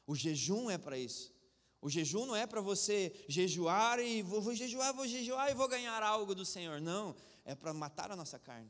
O 0.05 0.15
jejum 0.15 0.69
é 0.69 0.77
para 0.77 0.97
isso. 0.97 1.33
O 1.81 1.89
jejum 1.89 2.25
não 2.25 2.35
é 2.35 2.47
para 2.47 2.59
você 2.59 3.13
jejuar 3.27 3.99
e 3.99 4.21
vou, 4.21 4.41
vou, 4.41 4.55
jejuar, 4.55 4.93
vou 4.93 5.07
jejuar 5.07 5.51
e 5.51 5.53
vou 5.53 5.67
ganhar 5.67 6.01
algo 6.01 6.33
do 6.33 6.45
Senhor. 6.45 6.81
Não, 6.81 7.15
é 7.45 7.53
para 7.53 7.73
matar 7.73 8.11
a 8.11 8.15
nossa 8.15 8.39
carne. 8.39 8.69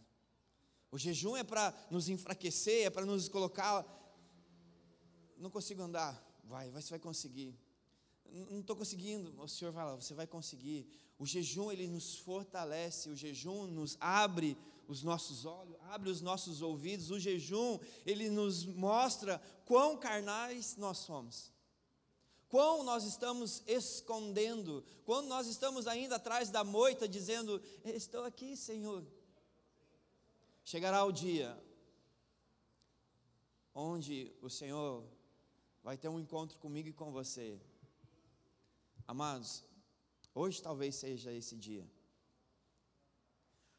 O 0.92 0.98
jejum 0.98 1.36
é 1.36 1.44
para 1.44 1.74
nos 1.90 2.10
enfraquecer, 2.10 2.88
é 2.88 2.90
para 2.90 3.06
nos 3.06 3.30
colocar. 3.30 3.86
Não 5.38 5.50
consigo 5.50 5.82
andar. 5.82 6.22
Vai, 6.44 6.70
você 6.70 6.90
vai 6.90 7.00
conseguir. 7.00 7.58
Não 8.32 8.60
estou 8.60 8.76
conseguindo. 8.76 9.34
O 9.42 9.48
Senhor 9.48 9.74
fala, 9.74 9.96
você 9.96 10.14
vai 10.14 10.28
conseguir. 10.28 10.88
O 11.20 11.26
jejum 11.26 11.72
ele 11.72 11.88
nos 11.88 12.18
fortalece, 12.18 13.10
o 13.10 13.16
jejum 13.16 13.68
nos 13.68 13.98
abre 14.00 14.58
os 14.88 15.04
nossos 15.04 15.46
olhos, 15.46 15.76
abre 15.90 16.10
os 16.10 16.22
nossos 16.22 16.62
ouvidos. 16.62 17.12
O 17.12 17.20
jejum, 17.20 17.80
ele 18.06 18.30
nos 18.30 18.66
mostra 18.66 19.42
quão 19.66 19.98
carnais 19.98 20.78
nós 20.78 21.00
somos. 21.00 21.52
Quão 22.50 22.84
nós 22.84 23.04
estamos 23.04 23.62
escondendo, 23.68 24.84
quando 25.06 25.28
nós 25.28 25.48
estamos 25.48 25.86
ainda 25.86 26.16
atrás 26.16 26.50
da 26.50 26.64
moita 26.64 27.08
dizendo: 27.08 27.62
Estou 27.84 28.24
aqui, 28.24 28.56
Senhor. 28.56 29.06
Chegará 30.64 31.04
o 31.04 31.12
dia 31.12 31.62
onde 33.76 34.34
o 34.42 34.50
Senhor 34.50 35.04
vai 35.84 35.98
ter 35.98 36.08
um 36.08 36.20
encontro 36.20 36.58
comigo 36.58 36.88
e 36.90 36.94
com 36.94 37.12
você. 37.12 37.60
Amados, 39.06 39.64
hoje 40.34 40.62
talvez 40.62 40.96
seja 40.96 41.32
esse 41.32 41.56
dia. 41.56 41.88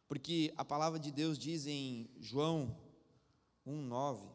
Porque 0.09 0.55
a 0.57 0.65
palavra 0.65 0.99
de 0.99 1.13
Deus 1.13 1.39
diz 1.39 1.67
em 1.67 2.09
João 2.19 2.75
1:9 3.67 4.27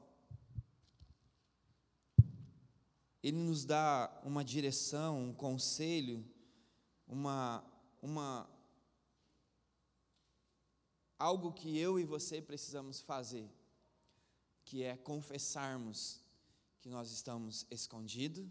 Ele 3.23 3.37
nos 3.37 3.65
dá 3.65 4.21
uma 4.23 4.45
direção, 4.45 5.29
um 5.29 5.33
conselho, 5.33 6.23
uma 7.07 7.63
uma 8.01 8.47
algo 11.17 11.53
que 11.53 11.75
eu 11.77 11.99
e 11.99 12.03
você 12.03 12.39
precisamos 12.41 12.99
fazer, 12.99 13.49
que 14.65 14.83
é 14.83 14.95
confessarmos 14.97 16.21
que 16.81 16.89
nós 16.89 17.11
estamos 17.11 17.65
escondidos, 17.71 18.45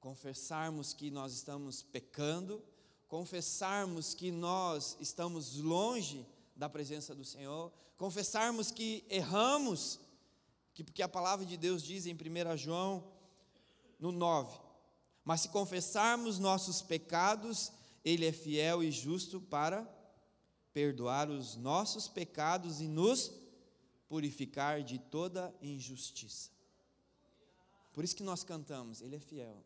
confessarmos 0.00 0.94
que 0.94 1.10
nós 1.10 1.32
estamos 1.34 1.82
pecando, 1.82 2.64
confessarmos 3.06 4.14
que 4.14 4.32
nós 4.32 4.96
estamos 4.98 5.56
longe 5.58 6.26
da 6.60 6.68
presença 6.68 7.14
do 7.14 7.24
Senhor, 7.24 7.72
confessarmos 7.96 8.70
que 8.70 9.02
erramos, 9.08 9.98
que 10.74 10.84
porque 10.84 11.02
a 11.02 11.08
palavra 11.08 11.46
de 11.46 11.56
Deus 11.56 11.82
diz 11.82 12.04
em 12.04 12.12
1 12.12 12.56
João 12.58 13.10
no 13.98 14.12
9, 14.12 14.60
mas 15.24 15.40
se 15.40 15.48
confessarmos 15.48 16.38
nossos 16.38 16.82
pecados, 16.82 17.72
ele 18.04 18.26
é 18.26 18.32
fiel 18.32 18.82
e 18.82 18.92
justo 18.92 19.40
para 19.40 19.88
perdoar 20.70 21.30
os 21.30 21.56
nossos 21.56 22.06
pecados 22.08 22.82
e 22.82 22.86
nos 22.86 23.32
purificar 24.06 24.82
de 24.82 24.98
toda 24.98 25.54
injustiça. 25.62 26.50
Por 27.94 28.04
isso 28.04 28.14
que 28.14 28.22
nós 28.22 28.44
cantamos, 28.44 29.00
ele 29.00 29.16
é 29.16 29.20
fiel. 29.20 29.64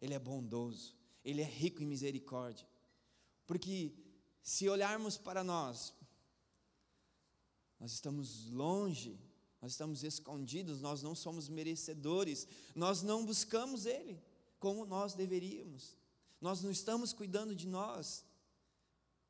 Ele 0.00 0.14
é 0.14 0.18
bondoso, 0.18 0.94
ele 1.24 1.40
é 1.40 1.44
rico 1.44 1.82
em 1.82 1.86
misericórdia. 1.86 2.66
Porque 3.46 3.92
se 4.42 4.68
olharmos 4.68 5.16
para 5.16 5.42
nós, 5.42 5.94
nós 7.84 7.92
estamos 7.92 8.48
longe, 8.48 9.20
nós 9.60 9.72
estamos 9.72 10.02
escondidos, 10.02 10.80
nós 10.80 11.02
não 11.02 11.14
somos 11.14 11.50
merecedores, 11.50 12.48
nós 12.74 13.02
não 13.02 13.26
buscamos 13.26 13.84
Ele 13.84 14.18
como 14.58 14.86
nós 14.86 15.12
deveríamos, 15.12 15.94
nós 16.40 16.62
não 16.62 16.70
estamos 16.70 17.12
cuidando 17.12 17.54
de 17.54 17.66
nós. 17.66 18.24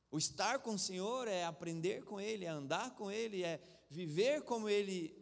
O 0.08 0.18
estar 0.18 0.60
com 0.60 0.74
o 0.74 0.78
Senhor 0.78 1.26
é 1.26 1.44
aprender 1.44 2.04
com 2.04 2.20
Ele, 2.20 2.44
é 2.44 2.48
andar 2.48 2.94
com 2.94 3.10
Ele, 3.10 3.42
é 3.42 3.60
viver 3.90 4.42
como 4.42 4.68
Ele 4.68 5.12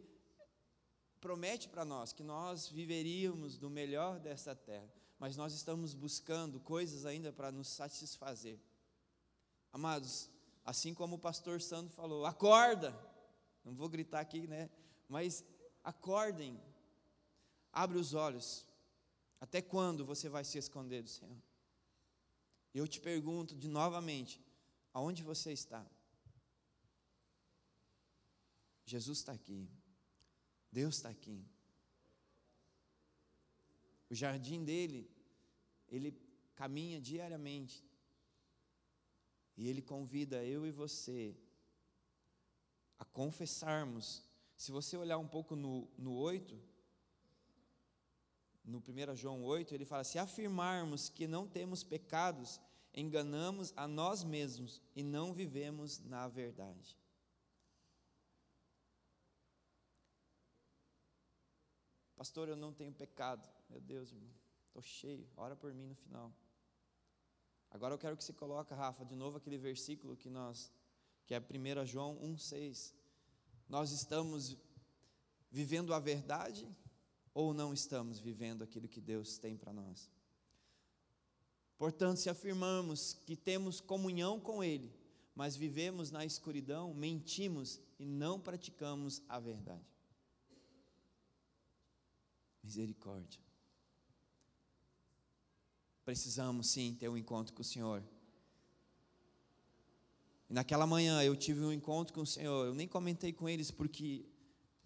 promete 1.19 1.67
para 1.67 1.83
nós, 1.83 2.13
que 2.13 2.21
nós 2.21 2.67
viveríamos 2.67 3.57
do 3.57 3.67
melhor 3.67 4.19
desta 4.19 4.55
terra, 4.55 4.93
mas 5.17 5.35
nós 5.35 5.55
estamos 5.55 5.95
buscando 5.95 6.59
coisas 6.59 7.03
ainda 7.03 7.33
para 7.33 7.51
nos 7.51 7.67
satisfazer. 7.67 8.59
Amados, 9.71 10.29
assim 10.63 10.93
como 10.93 11.15
o 11.15 11.19
pastor 11.19 11.59
Sandro 11.59 11.91
falou, 11.91 12.27
acorda, 12.27 12.95
não 13.63 13.73
vou 13.73 13.89
gritar 13.89 14.19
aqui, 14.19 14.47
né? 14.47 14.69
Mas 15.07 15.43
acordem, 15.83 16.59
abre 17.71 17.97
os 17.97 18.13
olhos. 18.13 18.67
Até 19.39 19.61
quando 19.61 20.05
você 20.05 20.29
vai 20.29 20.43
se 20.43 20.57
esconder 20.57 21.03
do 21.03 21.09
Senhor? 21.09 21.37
Eu 22.73 22.87
te 22.87 22.99
pergunto 22.99 23.55
de 23.55 23.67
novamente, 23.67 24.41
aonde 24.93 25.21
você 25.21 25.51
está? 25.51 25.85
Jesus 28.85 29.19
está 29.19 29.31
aqui, 29.31 29.69
Deus 30.71 30.95
está 30.95 31.09
aqui. 31.09 31.45
O 34.09 34.15
jardim 34.15 34.63
dele, 34.63 35.09
ele 35.87 36.11
caminha 36.55 36.99
diariamente. 37.01 37.83
E 39.55 39.67
ele 39.67 39.81
convida 39.81 40.43
eu 40.43 40.65
e 40.65 40.71
você 40.71 41.35
a 43.03 43.05
confessarmos. 43.05 44.23
Se 44.55 44.71
você 44.71 44.95
olhar 44.95 45.17
um 45.17 45.27
pouco 45.27 45.57
no, 45.57 45.89
no 45.97 46.13
8, 46.15 46.57
no 48.63 48.77
1 48.77 49.15
João 49.17 49.43
8, 49.43 49.75
ele 49.75 49.83
fala: 49.83 50.05
se 50.05 50.17
afirmarmos 50.17 51.09
que 51.09 51.27
não 51.27 51.45
temos 51.45 51.83
pecados, 51.83 52.61
enganamos 52.93 53.73
a 53.75 53.87
nós 53.87 54.23
mesmos 54.23 54.81
e 54.95 55.03
não 55.03 55.33
vivemos 55.33 55.99
na 55.99 56.29
verdade. 56.29 56.97
Pastor, 62.15 62.47
eu 62.47 62.55
não 62.55 62.71
tenho 62.71 62.93
pecado. 62.93 63.49
Meu 63.69 63.81
Deus, 63.81 64.13
irmão, 64.13 64.31
estou 64.67 64.81
cheio. 64.81 65.27
Ora 65.35 65.57
por 65.57 65.73
mim 65.73 65.87
no 65.87 65.95
final. 65.95 66.33
Agora 67.69 67.93
eu 67.93 67.97
quero 67.97 68.15
que 68.15 68.23
você 68.23 68.31
coloque, 68.31 68.73
Rafa, 68.73 69.03
de 69.03 69.15
novo 69.15 69.35
aquele 69.37 69.57
versículo 69.57 70.15
que 70.15 70.29
nós, 70.29 70.71
que 71.25 71.33
é 71.33 71.39
1 71.39 71.85
João 71.85 72.17
1,6. 72.17 72.93
Nós 73.67 73.91
estamos 73.91 74.57
vivendo 75.51 75.93
a 75.93 75.99
verdade 75.99 76.67
ou 77.33 77.53
não 77.53 77.73
estamos 77.73 78.19
vivendo 78.19 78.63
aquilo 78.63 78.87
que 78.87 79.01
Deus 79.01 79.37
tem 79.37 79.57
para 79.57 79.73
nós? 79.73 80.11
Portanto, 81.77 82.17
se 82.17 82.29
afirmamos 82.29 83.13
que 83.25 83.35
temos 83.35 83.81
comunhão 83.81 84.39
com 84.39 84.63
Ele, 84.63 84.93
mas 85.35 85.55
vivemos 85.55 86.11
na 86.11 86.25
escuridão, 86.25 86.93
mentimos 86.93 87.79
e 87.99 88.05
não 88.05 88.39
praticamos 88.39 89.21
a 89.27 89.39
verdade. 89.39 89.83
Misericórdia. 92.63 93.41
Precisamos 96.05 96.67
sim 96.67 96.95
ter 96.95 97.09
um 97.09 97.17
encontro 97.17 97.53
com 97.53 97.61
o 97.61 97.65
Senhor. 97.65 98.03
E 100.49 100.53
naquela 100.53 100.85
manhã 100.85 101.21
eu 101.23 101.35
tive 101.35 101.61
um 101.61 101.71
encontro 101.71 102.13
com 102.13 102.21
o 102.21 102.27
Senhor. 102.27 102.67
Eu 102.67 102.73
nem 102.73 102.87
comentei 102.87 103.31
com 103.31 103.47
eles 103.47 103.71
porque 103.71 104.25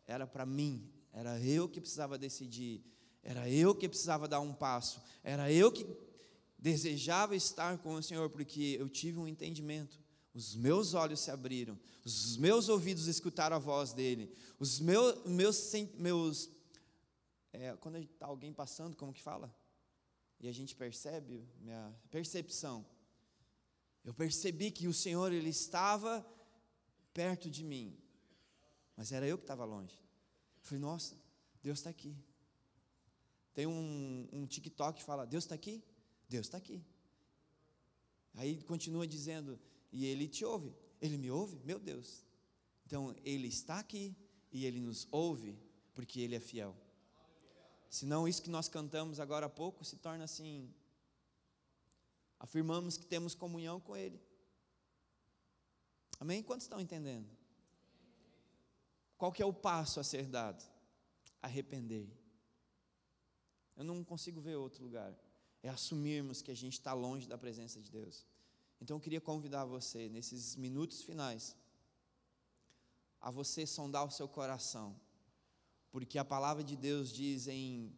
era 0.05 0.25
para 0.25 0.45
mim, 0.45 0.89
era 1.11 1.39
eu 1.41 1.67
que 1.67 1.81
precisava 1.81 2.17
decidir, 2.17 2.83
era 3.21 3.49
eu 3.49 3.75
que 3.75 3.89
precisava 3.89 4.27
dar 4.27 4.39
um 4.39 4.53
passo, 4.53 5.01
era 5.23 5.51
eu 5.51 5.71
que 5.71 5.85
desejava 6.57 7.35
estar 7.35 7.77
com 7.79 7.95
o 7.95 8.03
Senhor, 8.03 8.29
porque 8.29 8.77
eu 8.79 8.87
tive 8.89 9.19
um 9.19 9.27
entendimento. 9.27 9.99
Os 10.33 10.55
meus 10.55 10.93
olhos 10.93 11.19
se 11.19 11.31
abriram, 11.31 11.77
os 12.05 12.37
meus 12.37 12.69
ouvidos 12.69 13.07
escutaram 13.07 13.55
a 13.55 13.59
voz 13.59 13.91
dele, 13.91 14.31
os 14.59 14.79
meus, 14.79 15.25
meus, 15.25 15.73
meus 15.95 16.49
é, 17.51 17.75
quando 17.77 17.97
está 17.97 18.27
alguém 18.27 18.53
passando, 18.53 18.95
como 18.95 19.11
que 19.11 19.21
fala? 19.21 19.53
E 20.39 20.47
a 20.47 20.51
gente 20.51 20.75
percebe, 20.75 21.43
minha 21.59 21.91
percepção. 22.11 22.85
Eu 24.07 24.13
percebi 24.13 24.71
que 24.71 24.87
o 24.87 24.93
Senhor, 24.93 25.33
Ele 25.33 25.49
estava 25.49 26.25
perto 27.13 27.51
de 27.51 27.61
mim, 27.61 27.93
mas 28.95 29.11
era 29.11 29.27
eu 29.27 29.37
que 29.37 29.43
estava 29.43 29.65
longe. 29.65 29.99
Eu 30.59 30.61
falei, 30.61 30.79
nossa, 30.79 31.17
Deus 31.61 31.79
está 31.79 31.89
aqui. 31.89 32.15
Tem 33.53 33.67
um, 33.67 34.25
um 34.31 34.45
TikTok 34.45 34.99
que 34.99 35.03
fala, 35.03 35.25
Deus 35.25 35.43
está 35.43 35.55
aqui? 35.55 35.83
Deus 36.29 36.45
está 36.45 36.57
aqui. 36.57 36.81
Aí 38.35 38.63
continua 38.63 39.05
dizendo, 39.05 39.59
e 39.91 40.05
Ele 40.05 40.29
te 40.29 40.45
ouve. 40.45 40.73
Ele 41.01 41.17
me 41.17 41.29
ouve? 41.29 41.59
Meu 41.65 41.77
Deus. 41.77 42.25
Então, 42.85 43.13
Ele 43.25 43.49
está 43.49 43.77
aqui 43.77 44.15
e 44.53 44.65
Ele 44.65 44.79
nos 44.79 45.05
ouve, 45.11 45.59
porque 45.93 46.21
Ele 46.21 46.33
é 46.33 46.39
fiel. 46.39 46.73
Senão, 47.89 48.25
isso 48.25 48.41
que 48.41 48.49
nós 48.49 48.69
cantamos 48.69 49.19
agora 49.19 49.47
há 49.47 49.49
pouco 49.49 49.83
se 49.83 49.97
torna 49.97 50.23
assim. 50.23 50.73
Afirmamos 52.39 52.97
que 52.97 53.05
temos 53.05 53.33
comunhão 53.33 53.79
com 53.79 53.95
Ele. 53.95 54.21
Amém? 56.19 56.43
Quantos 56.43 56.65
estão 56.65 56.79
entendendo? 56.79 57.27
Qual 59.17 59.31
que 59.31 59.41
é 59.41 59.45
o 59.45 59.53
passo 59.53 59.99
a 59.99 60.03
ser 60.03 60.25
dado? 60.27 60.63
Arrepender. 61.41 62.07
Eu 63.75 63.83
não 63.83 64.03
consigo 64.03 64.39
ver 64.41 64.55
outro 64.55 64.83
lugar. 64.83 65.15
É 65.63 65.69
assumirmos 65.69 66.41
que 66.41 66.51
a 66.51 66.55
gente 66.55 66.73
está 66.73 66.93
longe 66.93 67.27
da 67.27 67.37
presença 67.37 67.81
de 67.81 67.91
Deus. 67.91 68.25
Então 68.79 68.97
eu 68.97 69.01
queria 69.01 69.21
convidar 69.21 69.65
você, 69.65 70.07
nesses 70.09 70.55
minutos 70.55 71.03
finais, 71.03 71.55
a 73.19 73.31
você 73.31 73.65
sondar 73.65 74.05
o 74.05 74.11
seu 74.11 74.27
coração 74.27 74.95
porque 75.97 76.19
a 76.19 76.25
palavra 76.25 76.63
de 76.63 76.75
Deus 76.75 77.11
diz 77.11 77.47
em 77.47 77.91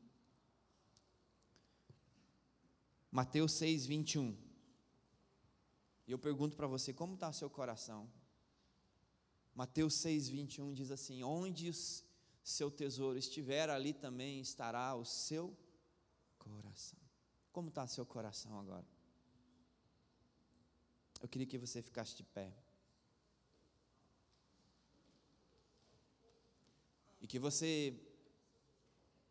Mateus 3.11 3.53
6, 3.53 3.85
21. 3.85 4.37
E 6.07 6.11
eu 6.11 6.19
pergunto 6.19 6.55
para 6.55 6.67
você, 6.67 6.93
como 6.93 7.15
está 7.15 7.31
seu 7.31 7.49
coração? 7.49 8.09
Mateus 9.53 9.95
6, 9.95 10.29
21 10.29 10.73
diz 10.73 10.91
assim: 10.91 11.23
Onde 11.23 11.69
o 11.69 11.73
seu 12.43 12.71
tesouro 12.71 13.17
estiver, 13.17 13.69
ali 13.69 13.93
também 13.93 14.39
estará 14.39 14.95
o 14.95 15.03
seu 15.05 15.55
coração. 16.37 16.99
Como 17.51 17.69
está 17.69 17.85
seu 17.87 18.05
coração 18.05 18.57
agora? 18.59 18.87
Eu 21.21 21.27
queria 21.27 21.47
que 21.47 21.57
você 21.57 21.81
ficasse 21.81 22.15
de 22.15 22.23
pé. 22.23 22.55
E 27.19 27.27
que 27.27 27.37
você 27.37 27.99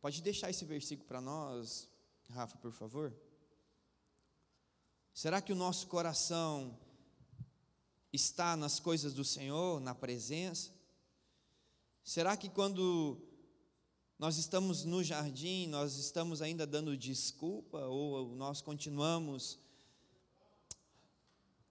pode 0.00 0.20
deixar 0.20 0.50
esse 0.50 0.64
versículo 0.64 1.08
para 1.08 1.20
nós, 1.20 1.88
Rafa, 2.28 2.58
por 2.58 2.72
favor? 2.72 3.14
Será 5.20 5.42
que 5.42 5.52
o 5.52 5.56
nosso 5.56 5.88
coração 5.88 6.78
está 8.12 8.56
nas 8.56 8.78
coisas 8.78 9.12
do 9.12 9.24
Senhor, 9.24 9.80
na 9.80 9.92
presença? 9.92 10.70
Será 12.04 12.36
que 12.36 12.48
quando 12.48 13.20
nós 14.16 14.36
estamos 14.36 14.84
no 14.84 15.02
jardim, 15.02 15.66
nós 15.66 15.96
estamos 15.96 16.40
ainda 16.40 16.64
dando 16.64 16.96
desculpa 16.96 17.80
ou 17.86 18.32
nós 18.36 18.62
continuamos 18.62 19.58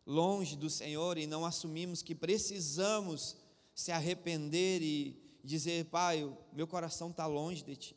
longe 0.05 0.57
do 0.57 0.69
Senhor 0.69 1.17
e 1.17 1.25
não 1.25 1.45
assumimos 1.45 2.01
que 2.01 2.13
precisamos 2.13 3.37
se 3.73 3.93
arrepender 3.93 4.81
e 4.81 5.39
dizer, 5.41 5.85
Pai, 5.85 6.37
meu 6.51 6.67
coração 6.67 7.11
está 7.11 7.25
longe 7.25 7.63
de 7.63 7.77
Ti. 7.77 7.95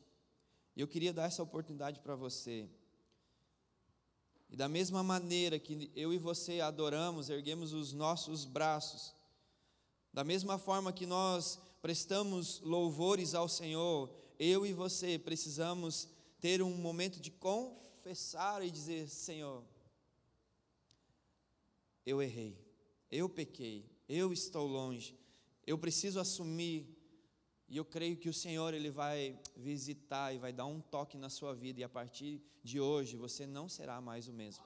E 0.77 0.81
eu 0.81 0.87
queria 0.87 1.13
dar 1.13 1.25
essa 1.25 1.43
oportunidade 1.43 1.99
para 1.99 2.15
você. 2.15 2.71
E 4.51 4.57
da 4.57 4.69
mesma 4.69 5.03
maneira 5.03 5.59
que 5.59 5.91
eu 5.95 6.13
e 6.13 6.19
você 6.19 6.61
adoramos, 6.61 7.31
erguemos 7.31 7.73
os 7.73 7.93
nossos 7.93 8.45
braços, 8.45 9.15
da 10.13 10.25
mesma 10.25 10.59
forma 10.59 10.93
que 10.93 11.07
nós 11.07 11.61
prestamos 11.81 12.61
louvores 12.61 13.33
ao 13.33 13.49
Senhor, 13.49 14.11
eu 14.39 14.67
e 14.67 14.73
você 14.73 15.19
precisamos 15.19 16.09
ter 16.41 16.63
um 16.63 16.75
momento 16.75 17.21
de 17.21 17.31
confessar 17.31 18.65
e 18.65 18.71
dizer: 18.71 19.09
Senhor, 19.09 19.63
eu 22.05 22.21
errei, 22.21 22.59
eu 23.09 23.29
pequei, 23.29 23.89
eu 24.09 24.33
estou 24.33 24.67
longe, 24.67 25.17
eu 25.65 25.79
preciso 25.79 26.19
assumir. 26.19 26.99
E 27.71 27.77
eu 27.77 27.85
creio 27.85 28.17
que 28.17 28.29
o 28.29 28.35
Senhor 28.35 28.75
ele 28.75 28.91
vai 28.91 29.39
visitar 29.57 30.35
e 30.35 30.39
vai 30.39 30.53
dar 30.53 30.67
um 30.67 30.81
toque 30.81 31.17
na 31.17 31.31
sua 31.31 31.55
vida 31.55 31.79
e 31.79 31.85
a 31.85 31.89
partir 31.89 32.43
de 32.65 32.81
hoje 32.81 33.17
você 33.17 33.47
não 33.47 33.69
será 33.69 34.01
mais 34.01 34.27
o 34.27 34.33
mesmo. 34.33 34.65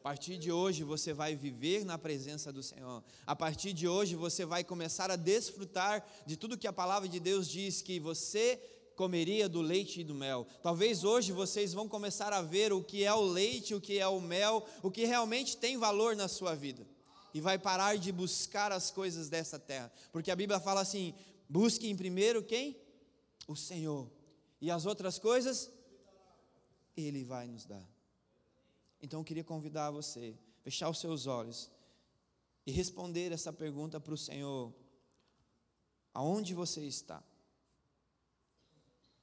A 0.00 0.02
partir 0.02 0.38
de 0.38 0.50
hoje 0.50 0.82
você 0.82 1.12
vai 1.12 1.36
viver 1.36 1.84
na 1.84 1.98
presença 1.98 2.50
do 2.50 2.62
Senhor. 2.62 3.04
A 3.26 3.36
partir 3.36 3.74
de 3.74 3.86
hoje 3.86 4.16
você 4.16 4.46
vai 4.46 4.64
começar 4.64 5.10
a 5.10 5.16
desfrutar 5.16 6.04
de 6.26 6.34
tudo 6.34 6.56
que 6.56 6.66
a 6.66 6.72
palavra 6.72 7.06
de 7.06 7.20
Deus 7.20 7.46
diz 7.46 7.82
que 7.82 8.00
você 8.00 8.58
comeria 8.96 9.46
do 9.46 9.60
leite 9.60 10.00
e 10.00 10.04
do 10.04 10.14
mel. 10.14 10.46
Talvez 10.62 11.04
hoje 11.04 11.30
vocês 11.30 11.74
vão 11.74 11.86
começar 11.86 12.32
a 12.32 12.40
ver 12.40 12.72
o 12.72 12.82
que 12.82 13.04
é 13.04 13.12
o 13.12 13.20
leite, 13.20 13.74
o 13.74 13.80
que 13.80 13.98
é 13.98 14.08
o 14.08 14.20
mel, 14.20 14.66
o 14.82 14.90
que 14.90 15.04
realmente 15.04 15.58
tem 15.58 15.76
valor 15.76 16.16
na 16.16 16.26
sua 16.26 16.54
vida. 16.54 16.86
E 17.34 17.40
vai 17.40 17.58
parar 17.58 17.96
de 17.96 18.12
buscar 18.12 18.72
as 18.72 18.90
coisas 18.90 19.28
dessa 19.28 19.58
terra. 19.58 19.90
Porque 20.10 20.30
a 20.30 20.36
Bíblia 20.36 20.60
fala 20.60 20.80
assim: 20.80 21.14
busque 21.52 21.86
em 21.86 21.94
primeiro 21.94 22.42
quem? 22.42 22.80
O 23.46 23.54
Senhor. 23.54 24.10
E 24.58 24.70
as 24.70 24.86
outras 24.86 25.18
coisas, 25.18 25.70
Ele 26.96 27.22
vai 27.24 27.46
nos 27.46 27.66
dar. 27.66 27.86
Então 29.02 29.20
eu 29.20 29.24
queria 29.24 29.44
convidar 29.44 29.90
você, 29.90 30.38
fechar 30.62 30.88
os 30.88 30.98
seus 30.98 31.26
olhos 31.26 31.70
e 32.64 32.72
responder 32.72 33.32
essa 33.32 33.52
pergunta 33.52 34.00
para 34.00 34.14
o 34.14 34.16
Senhor: 34.16 34.72
aonde 36.14 36.54
você 36.54 36.82
está? 36.86 37.22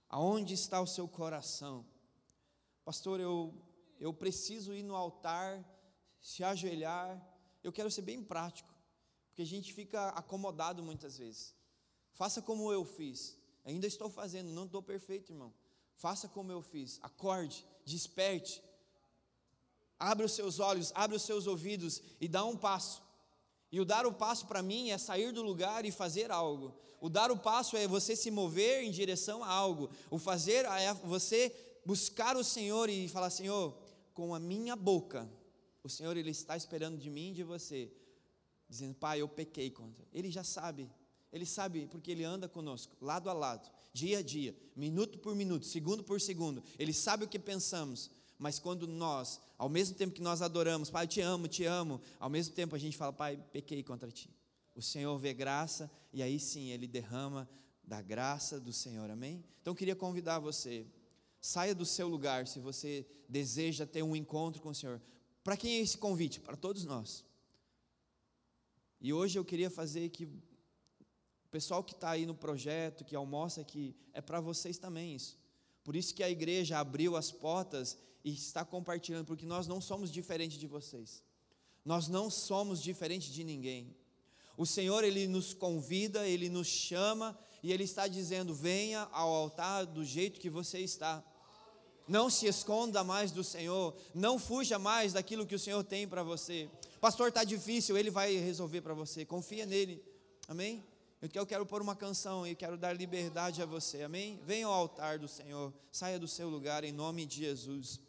Aonde 0.07 0.53
está 0.53 0.79
o 0.81 0.87
seu 0.87 1.07
coração? 1.07 1.83
Pastor, 2.85 3.19
eu, 3.19 3.53
eu 3.99 4.13
preciso 4.13 4.75
ir 4.75 4.83
no 4.83 4.95
altar, 4.95 5.63
se 6.21 6.43
ajoelhar. 6.43 7.09
Eu 7.63 7.71
quero 7.71 7.89
ser 7.89 8.03
bem 8.03 8.23
prático, 8.23 8.73
porque 9.27 9.41
a 9.41 9.45
gente 9.45 9.73
fica 9.73 10.09
acomodado 10.09 10.83
muitas 10.83 11.17
vezes. 11.17 11.58
Faça 12.19 12.41
como 12.41 12.69
eu 12.69 12.83
fiz. 12.83 13.37
Ainda 13.63 13.87
estou 13.87 14.09
fazendo, 14.09 14.51
não 14.51 14.65
estou 14.65 14.83
perfeito, 14.83 15.31
irmão. 15.31 15.53
Faça 15.95 16.27
como 16.27 16.51
eu 16.51 16.61
fiz. 16.61 16.99
Acorde, 17.01 17.65
desperte. 17.85 18.61
Abre 19.97 20.25
os 20.25 20.33
seus 20.33 20.59
olhos, 20.59 20.91
abre 20.93 21.15
os 21.15 21.23
seus 21.23 21.47
ouvidos 21.47 22.01
e 22.19 22.27
dá 22.27 22.43
um 22.43 22.57
passo. 22.57 23.01
E 23.71 23.79
o 23.79 23.85
dar 23.85 24.05
o 24.05 24.11
passo 24.11 24.47
para 24.47 24.61
mim 24.61 24.89
é 24.89 24.97
sair 24.97 25.31
do 25.31 25.41
lugar 25.41 25.85
e 25.85 25.91
fazer 25.91 26.29
algo. 26.29 26.75
O 26.99 27.07
dar 27.07 27.31
o 27.31 27.39
passo 27.39 27.77
é 27.77 27.87
você 27.87 28.17
se 28.17 28.29
mover 28.29 28.83
em 28.83 28.91
direção 28.91 29.41
a 29.41 29.47
algo. 29.47 29.89
O 30.11 30.19
fazer 30.19 30.65
é 30.65 30.93
você 30.95 31.55
buscar 31.85 32.35
o 32.35 32.43
Senhor 32.43 32.89
e 32.89 33.07
falar: 33.07 33.29
Senhor, 33.29 33.77
com 34.13 34.35
a 34.35 34.39
minha 34.41 34.75
boca, 34.75 35.29
o 35.81 35.87
Senhor 35.87 36.17
ele 36.17 36.31
está 36.31 36.57
esperando 36.57 36.97
de 36.97 37.09
mim 37.09 37.31
e 37.31 37.35
de 37.35 37.43
você, 37.45 37.89
dizendo: 38.67 38.93
Pai, 38.95 39.21
eu 39.21 39.29
pequei 39.29 39.71
contra. 39.71 40.05
Ele 40.11 40.29
já 40.29 40.43
sabe. 40.43 40.91
Ele 41.31 41.45
sabe 41.45 41.87
porque 41.87 42.11
ele 42.11 42.23
anda 42.23 42.47
conosco, 42.47 42.95
lado 42.99 43.29
a 43.29 43.33
lado, 43.33 43.69
dia 43.93 44.19
a 44.19 44.21
dia, 44.21 44.55
minuto 44.75 45.19
por 45.19 45.35
minuto, 45.35 45.65
segundo 45.65 46.03
por 46.03 46.19
segundo. 46.19 46.63
Ele 46.77 46.93
sabe 46.93 47.25
o 47.25 47.27
que 47.27 47.37
pensamos. 47.37 48.09
Mas 48.39 48.57
quando 48.57 48.87
nós, 48.87 49.41
ao 49.57 49.67
mesmo 49.67 49.95
tempo 49.97 50.13
que 50.13 50.21
nós 50.21 50.41
adoramos, 50.41 50.89
Pai, 50.89 51.03
eu 51.03 51.09
te 51.09 51.19
amo, 51.19 51.47
te 51.47 51.65
amo, 51.65 51.99
ao 52.17 52.29
mesmo 52.29 52.55
tempo 52.55 52.73
a 52.73 52.79
gente 52.79 52.95
fala, 52.95 53.11
Pai, 53.11 53.37
pequei 53.51 53.83
contra 53.83 54.09
ti. 54.09 54.29
O 54.73 54.81
Senhor 54.81 55.17
vê 55.19 55.33
graça 55.33 55.91
e 56.13 56.23
aí 56.23 56.39
sim 56.39 56.69
ele 56.69 56.87
derrama 56.87 57.49
da 57.83 58.01
graça 58.01 58.57
do 58.57 58.71
Senhor, 58.71 59.09
amém? 59.11 59.43
Então 59.61 59.71
eu 59.71 59.75
queria 59.75 59.95
convidar 59.95 60.39
você, 60.39 60.87
saia 61.41 61.75
do 61.75 61.85
seu 61.85 62.07
lugar 62.07 62.47
se 62.47 62.59
você 62.59 63.05
deseja 63.27 63.85
ter 63.85 64.03
um 64.03 64.15
encontro 64.15 64.61
com 64.61 64.69
o 64.69 64.75
Senhor. 64.75 65.01
Para 65.43 65.57
quem 65.57 65.75
é 65.75 65.79
esse 65.81 65.97
convite? 65.97 66.39
Para 66.39 66.55
todos 66.55 66.85
nós. 66.85 67.25
E 69.01 69.11
hoje 69.11 69.37
eu 69.37 69.43
queria 69.43 69.69
fazer 69.69 70.07
que 70.09 70.29
o 71.49 71.51
pessoal 71.51 71.83
que 71.83 71.93
está 71.93 72.11
aí 72.11 72.27
no 72.27 72.35
projeto, 72.35 73.03
que 73.03 73.15
almoça 73.15 73.61
aqui, 73.61 73.95
é 74.13 74.21
para 74.21 74.39
vocês 74.39 74.77
também 74.77 75.15
isso. 75.15 75.35
Por 75.83 75.95
isso 75.95 76.13
que 76.13 76.21
a 76.21 76.29
igreja 76.29 76.77
abriu 76.77 77.15
as 77.15 77.31
portas 77.31 77.97
e 78.23 78.31
está 78.31 78.63
compartilhando, 78.63 79.25
porque 79.25 79.47
nós 79.47 79.65
não 79.65 79.81
somos 79.81 80.11
diferentes 80.11 80.59
de 80.59 80.67
vocês. 80.67 81.23
Nós 81.83 82.07
não 82.07 82.29
somos 82.29 82.79
diferentes 82.83 83.33
de 83.33 83.43
ninguém. 83.43 83.95
O 84.55 84.63
Senhor, 84.63 85.03
Ele 85.03 85.27
nos 85.27 85.51
convida, 85.51 86.27
Ele 86.27 86.49
nos 86.49 86.67
chama 86.67 87.35
e 87.63 87.73
Ele 87.73 87.83
está 87.83 88.07
dizendo: 88.07 88.53
venha 88.53 89.09
ao 89.11 89.33
altar 89.33 89.87
do 89.87 90.05
jeito 90.05 90.39
que 90.39 90.51
você 90.51 90.77
está. 90.77 91.23
Não 92.07 92.29
se 92.29 92.45
esconda 92.45 93.03
mais 93.03 93.31
do 93.31 93.43
Senhor, 93.43 93.95
não 94.13 94.37
fuja 94.37 94.77
mais 94.77 95.13
daquilo 95.13 95.47
que 95.47 95.55
o 95.55 95.59
Senhor 95.59 95.83
tem 95.83 96.07
para 96.07 96.21
você. 96.21 96.69
Pastor, 97.01 97.29
está 97.29 97.43
difícil, 97.43 97.97
Ele 97.97 98.11
vai 98.11 98.35
resolver 98.35 98.81
para 98.81 98.93
você, 98.93 99.25
confia 99.25 99.65
nele, 99.65 100.03
amém? 100.47 100.85
Eu 101.21 101.45
quero 101.45 101.65
pôr 101.65 101.81
uma 101.81 101.97
canção 101.97 102.47
e 102.47 102.55
quero 102.55 102.77
dar 102.77 102.93
liberdade 102.93 103.61
a 103.61 103.65
você, 103.65 104.03
amém? 104.03 104.39
Venha 104.45 104.67
ao 104.67 104.71
altar 104.71 105.19
do 105.19 105.27
Senhor, 105.27 105.73
saia 105.91 106.17
do 106.17 106.29
seu 106.29 106.47
lugar 106.47 106.85
em 106.85 106.93
nome 106.93 107.25
de 107.25 107.39
Jesus. 107.39 107.99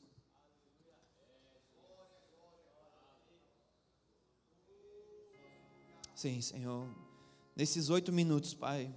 Sim, 6.15 6.41
Senhor. 6.41 6.87
Nesses 7.57 7.91
oito 7.91 8.13
minutos, 8.13 8.55
Pai. 8.55 8.95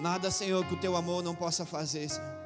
Nada, 0.00 0.28
Senhor, 0.28 0.66
que 0.66 0.74
o 0.74 0.80
teu 0.80 0.96
amor 0.96 1.22
não 1.22 1.36
possa 1.36 1.64
fazer, 1.64 2.08
Senhor. 2.08 2.38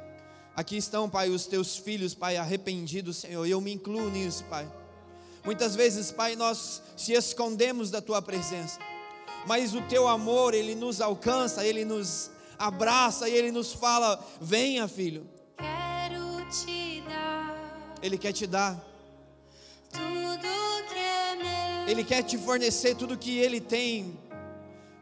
Aqui 0.54 0.76
estão, 0.76 1.08
Pai, 1.08 1.30
os 1.30 1.46
teus 1.46 1.78
filhos, 1.78 2.14
Pai, 2.14 2.36
arrependidos, 2.36 3.16
Senhor. 3.16 3.46
E 3.46 3.50
eu 3.50 3.62
me 3.62 3.72
incluo 3.72 4.10
nisso, 4.10 4.44
Pai. 4.44 4.70
Muitas 5.42 5.74
vezes, 5.74 6.12
Pai, 6.12 6.36
nós 6.36 6.82
se 6.98 7.12
escondemos 7.12 7.90
da 7.90 8.02
tua 8.02 8.20
presença. 8.20 8.78
Mas 9.46 9.74
o 9.74 9.82
teu 9.82 10.06
amor, 10.08 10.54
ele 10.54 10.74
nos 10.74 11.00
alcança, 11.00 11.66
ele 11.66 11.84
nos 11.84 12.30
abraça 12.58 13.28
e 13.28 13.34
ele 13.34 13.50
nos 13.50 13.72
fala: 13.72 14.22
"Venha, 14.40 14.86
filho". 14.86 15.26
Quero 15.56 16.48
te 16.50 17.02
dar. 17.08 17.98
Ele 18.02 18.18
quer 18.18 18.32
te 18.32 18.46
dar 18.46 18.92
Ele 21.86 22.04
quer 22.04 22.22
te 22.22 22.38
fornecer 22.38 22.94
tudo 22.94 23.18
que 23.18 23.38
Ele 23.38 23.60
tem. 23.60 24.18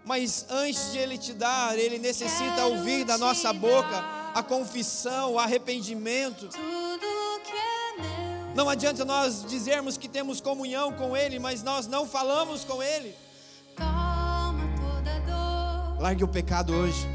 Mas 0.04 0.46
antes 0.48 0.92
de 0.92 0.98
Ele 0.98 1.18
te 1.18 1.32
dar, 1.32 1.78
Ele 1.78 1.98
necessita 1.98 2.66
ouvir 2.66 3.04
da 3.04 3.18
nossa 3.18 3.52
boca 3.52 4.04
a 4.34 4.42
confissão, 4.42 5.34
o 5.34 5.38
arrependimento. 5.38 6.48
É 6.52 6.60
não 8.56 8.68
adianta 8.68 9.04
nós 9.04 9.44
dizermos 9.44 9.96
que 9.96 10.08
temos 10.08 10.40
comunhão 10.40 10.92
com 10.92 11.16
Ele, 11.16 11.38
mas 11.38 11.62
nós 11.62 11.86
não 11.86 12.08
falamos 12.08 12.64
com 12.64 12.82
Ele. 12.82 13.14
Largue 16.00 16.24
o 16.24 16.28
pecado 16.28 16.72
hoje. 16.72 17.06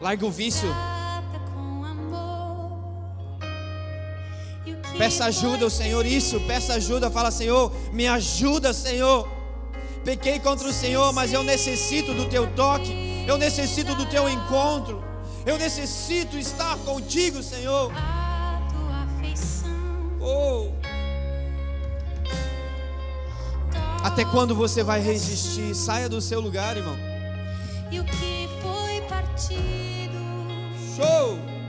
Largue 0.00 0.24
o 0.24 0.30
vício. 0.30 0.68
Peça 4.98 5.26
ajuda 5.26 5.64
ao 5.64 5.70
Senhor, 5.70 6.04
isso, 6.04 6.40
peça 6.40 6.74
ajuda, 6.74 7.08
fala, 7.08 7.30
Senhor, 7.30 7.72
me 7.92 8.08
ajuda, 8.08 8.72
Senhor. 8.72 9.28
Pequei 10.04 10.40
contra 10.40 10.66
o 10.66 10.72
Senhor, 10.72 11.12
mas 11.12 11.32
eu 11.32 11.44
necessito 11.44 12.12
do 12.12 12.26
teu 12.26 12.52
toque, 12.54 13.24
eu 13.26 13.38
necessito 13.38 13.94
do 13.94 14.04
teu 14.06 14.28
encontro, 14.28 15.02
eu 15.46 15.56
necessito 15.58 16.36
estar 16.36 16.76
contigo, 16.78 17.40
Senhor. 17.40 17.92
Oh. 20.20 20.79
Até 24.02 24.24
quando 24.24 24.54
você 24.54 24.82
vai 24.82 25.00
resistir? 25.00 25.74
Saia 25.74 26.08
do 26.08 26.20
seu 26.20 26.40
lugar, 26.40 26.76
irmão. 26.76 26.96
E 27.90 28.00
o 28.00 28.04
que 28.04 28.48
foi 28.62 29.00
partido? 29.08 30.18
Show! 30.96 31.59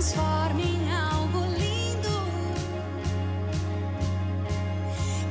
Transforma 0.00 0.62
em 0.62 0.90
algo 0.90 1.40
lindo. 1.58 2.08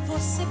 Você 0.06 0.46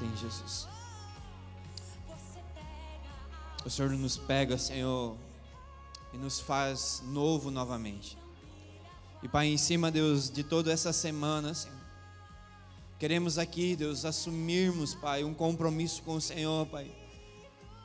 Sim, 0.00 0.10
Jesus. 0.16 0.66
O 3.66 3.68
Senhor 3.68 3.90
nos 3.90 4.16
pega, 4.16 4.56
Senhor, 4.56 5.14
e 6.14 6.16
nos 6.16 6.40
faz 6.40 7.02
novo 7.04 7.50
novamente. 7.50 8.16
E 9.22 9.28
Pai, 9.28 9.48
em 9.48 9.58
cima, 9.58 9.90
Deus, 9.90 10.30
de 10.30 10.42
toda 10.42 10.72
essa 10.72 10.90
semana, 10.90 11.52
Senhor, 11.52 11.76
queremos 12.98 13.36
aqui, 13.36 13.76
Deus, 13.76 14.06
assumirmos, 14.06 14.94
Pai, 14.94 15.22
um 15.22 15.34
compromisso 15.34 16.02
com 16.02 16.14
o 16.14 16.20
Senhor, 16.20 16.66
Pai, 16.68 16.90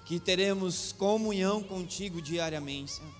que 0.05 0.17
teremos 0.17 0.93
comunhão 0.93 1.61
contigo 1.61 2.21
diariamente, 2.21 2.93
Senhor. 2.93 3.13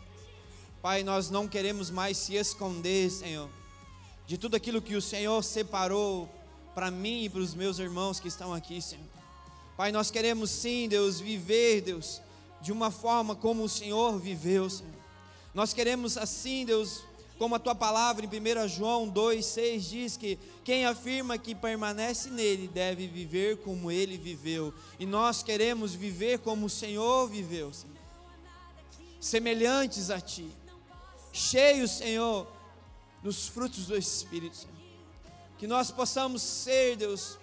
Pai, 0.82 1.04
nós 1.04 1.30
não 1.30 1.50
queremos 1.50 1.90
mais 1.90 2.16
se 2.18 2.36
esconder, 2.36 3.12
Senhor, 3.12 3.50
de 4.26 4.38
tudo 4.38 4.56
aquilo 4.56 4.82
que 4.82 4.96
o 4.96 5.02
Senhor 5.02 5.44
separou 5.44 6.34
para 6.76 6.92
mim 6.92 7.24
e 7.24 7.30
para 7.30 7.40
os 7.40 7.56
meus 7.56 7.80
irmãos 7.80 8.20
que 8.20 8.28
estão 8.28 8.54
aqui, 8.54 8.82
Senhor. 8.82 9.06
Pai, 9.78 9.94
nós 9.94 10.12
queremos 10.12 10.52
sim, 10.52 10.90
Deus, 10.90 11.22
viver, 11.22 11.82
Deus, 11.82 12.22
de 12.62 12.72
uma 12.72 12.92
forma 12.92 13.34
como 13.34 13.64
o 13.64 13.70
Senhor 13.70 14.20
viveu, 14.20 14.70
Senhor. 14.70 14.94
Nós 15.54 15.74
queremos 15.74 16.18
assim, 16.18 16.66
Deus, 16.66 17.02
como 17.38 17.56
a 17.56 17.60
tua 17.60 17.74
palavra 17.74 18.26
em 18.26 18.28
1 18.28 18.68
João 18.68 19.10
2,6 19.10 19.80
diz 19.80 20.18
que 20.18 20.38
quem 20.66 20.86
afirma 20.86 21.38
que 21.38 21.56
permanece 21.56 22.30
nele 22.30 22.68
deve 22.68 23.08
viver 23.08 23.58
como 23.58 23.90
ele 23.90 24.18
viveu. 24.18 24.74
E 25.00 25.06
nós 25.06 25.42
queremos 25.42 25.94
viver 25.94 26.40
como 26.40 26.66
o 26.66 26.70
Senhor 26.70 27.30
viveu, 27.30 27.74
Senhor. 27.74 27.96
semelhantes 29.20 30.10
a 30.10 30.20
ti, 30.20 30.48
cheios, 31.32 31.92
Senhor, 31.92 32.48
dos 33.24 33.48
frutos 33.48 33.88
do 33.88 33.98
Espírito, 33.98 34.58
Senhor. 34.58 34.85
Que 35.58 35.68
nós 35.68 35.92
possamos 35.92 36.42
ser, 36.42 36.98
Deus, 36.98 37.38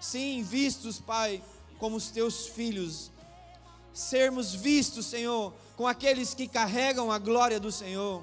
sim, 0.00 0.42
vistos, 0.42 0.98
Pai, 0.98 1.42
como 1.78 1.96
os 1.96 2.10
teus 2.10 2.46
filhos, 2.46 3.10
sermos 3.92 4.54
vistos, 4.54 5.06
Senhor, 5.06 5.52
com 5.76 5.86
aqueles 5.86 6.34
que 6.34 6.48
carregam 6.48 7.10
a 7.12 7.18
glória 7.18 7.60
do 7.60 7.70
Senhor. 7.70 8.22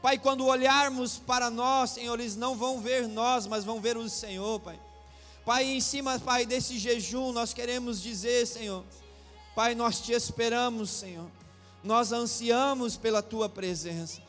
Pai, 0.00 0.18
quando 0.18 0.46
olharmos 0.46 1.18
para 1.18 1.50
nós, 1.50 1.90
Senhor, 1.90 2.18
eles 2.20 2.36
não 2.36 2.54
vão 2.54 2.80
ver 2.80 3.08
nós, 3.08 3.46
mas 3.46 3.64
vão 3.64 3.80
ver 3.80 3.96
o 3.96 4.08
Senhor, 4.08 4.60
Pai. 4.60 4.78
Pai, 5.44 5.64
em 5.64 5.80
cima, 5.80 6.18
Pai, 6.18 6.44
desse 6.44 6.78
jejum, 6.78 7.32
nós 7.32 7.52
queremos 7.52 8.02
dizer, 8.02 8.46
Senhor, 8.46 8.84
Pai, 9.54 9.74
nós 9.74 10.00
te 10.00 10.12
esperamos, 10.12 10.90
Senhor. 10.90 11.30
Nós 11.82 12.12
ansiamos 12.12 12.96
pela 12.96 13.22
tua 13.22 13.48
presença. 13.48 14.20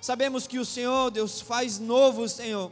Sabemos 0.00 0.46
que 0.46 0.58
o 0.58 0.64
Senhor, 0.64 1.10
Deus, 1.10 1.40
faz 1.40 1.78
novo, 1.78 2.28
Senhor, 2.28 2.70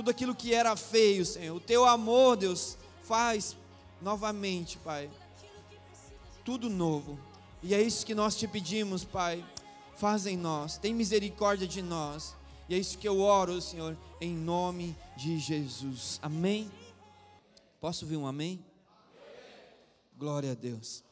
tudo 0.00 0.10
aquilo 0.10 0.34
que 0.34 0.54
era 0.54 0.74
feio, 0.76 1.26
Senhor. 1.26 1.54
O 1.54 1.60
teu 1.60 1.84
amor, 1.84 2.34
Deus, 2.34 2.78
faz 3.02 3.54
novamente, 4.00 4.78
Pai. 4.78 5.10
Tudo 6.42 6.70
novo. 6.70 7.20
E 7.62 7.74
é 7.74 7.82
isso 7.82 8.06
que 8.06 8.14
nós 8.14 8.34
te 8.34 8.48
pedimos, 8.48 9.04
Pai. 9.04 9.44
Faz 9.96 10.24
em 10.24 10.38
nós, 10.38 10.78
tem 10.78 10.94
misericórdia 10.94 11.68
de 11.68 11.82
nós. 11.82 12.34
E 12.66 12.74
é 12.74 12.78
isso 12.78 12.96
que 12.96 13.06
eu 13.06 13.20
oro, 13.20 13.60
Senhor, 13.60 13.94
em 14.22 14.34
nome 14.34 14.96
de 15.18 15.38
Jesus. 15.38 16.18
Amém? 16.22 16.72
Posso 17.78 18.06
ouvir 18.06 18.16
um 18.16 18.26
amém? 18.26 18.64
Glória 20.16 20.52
a 20.52 20.54
Deus. 20.54 21.04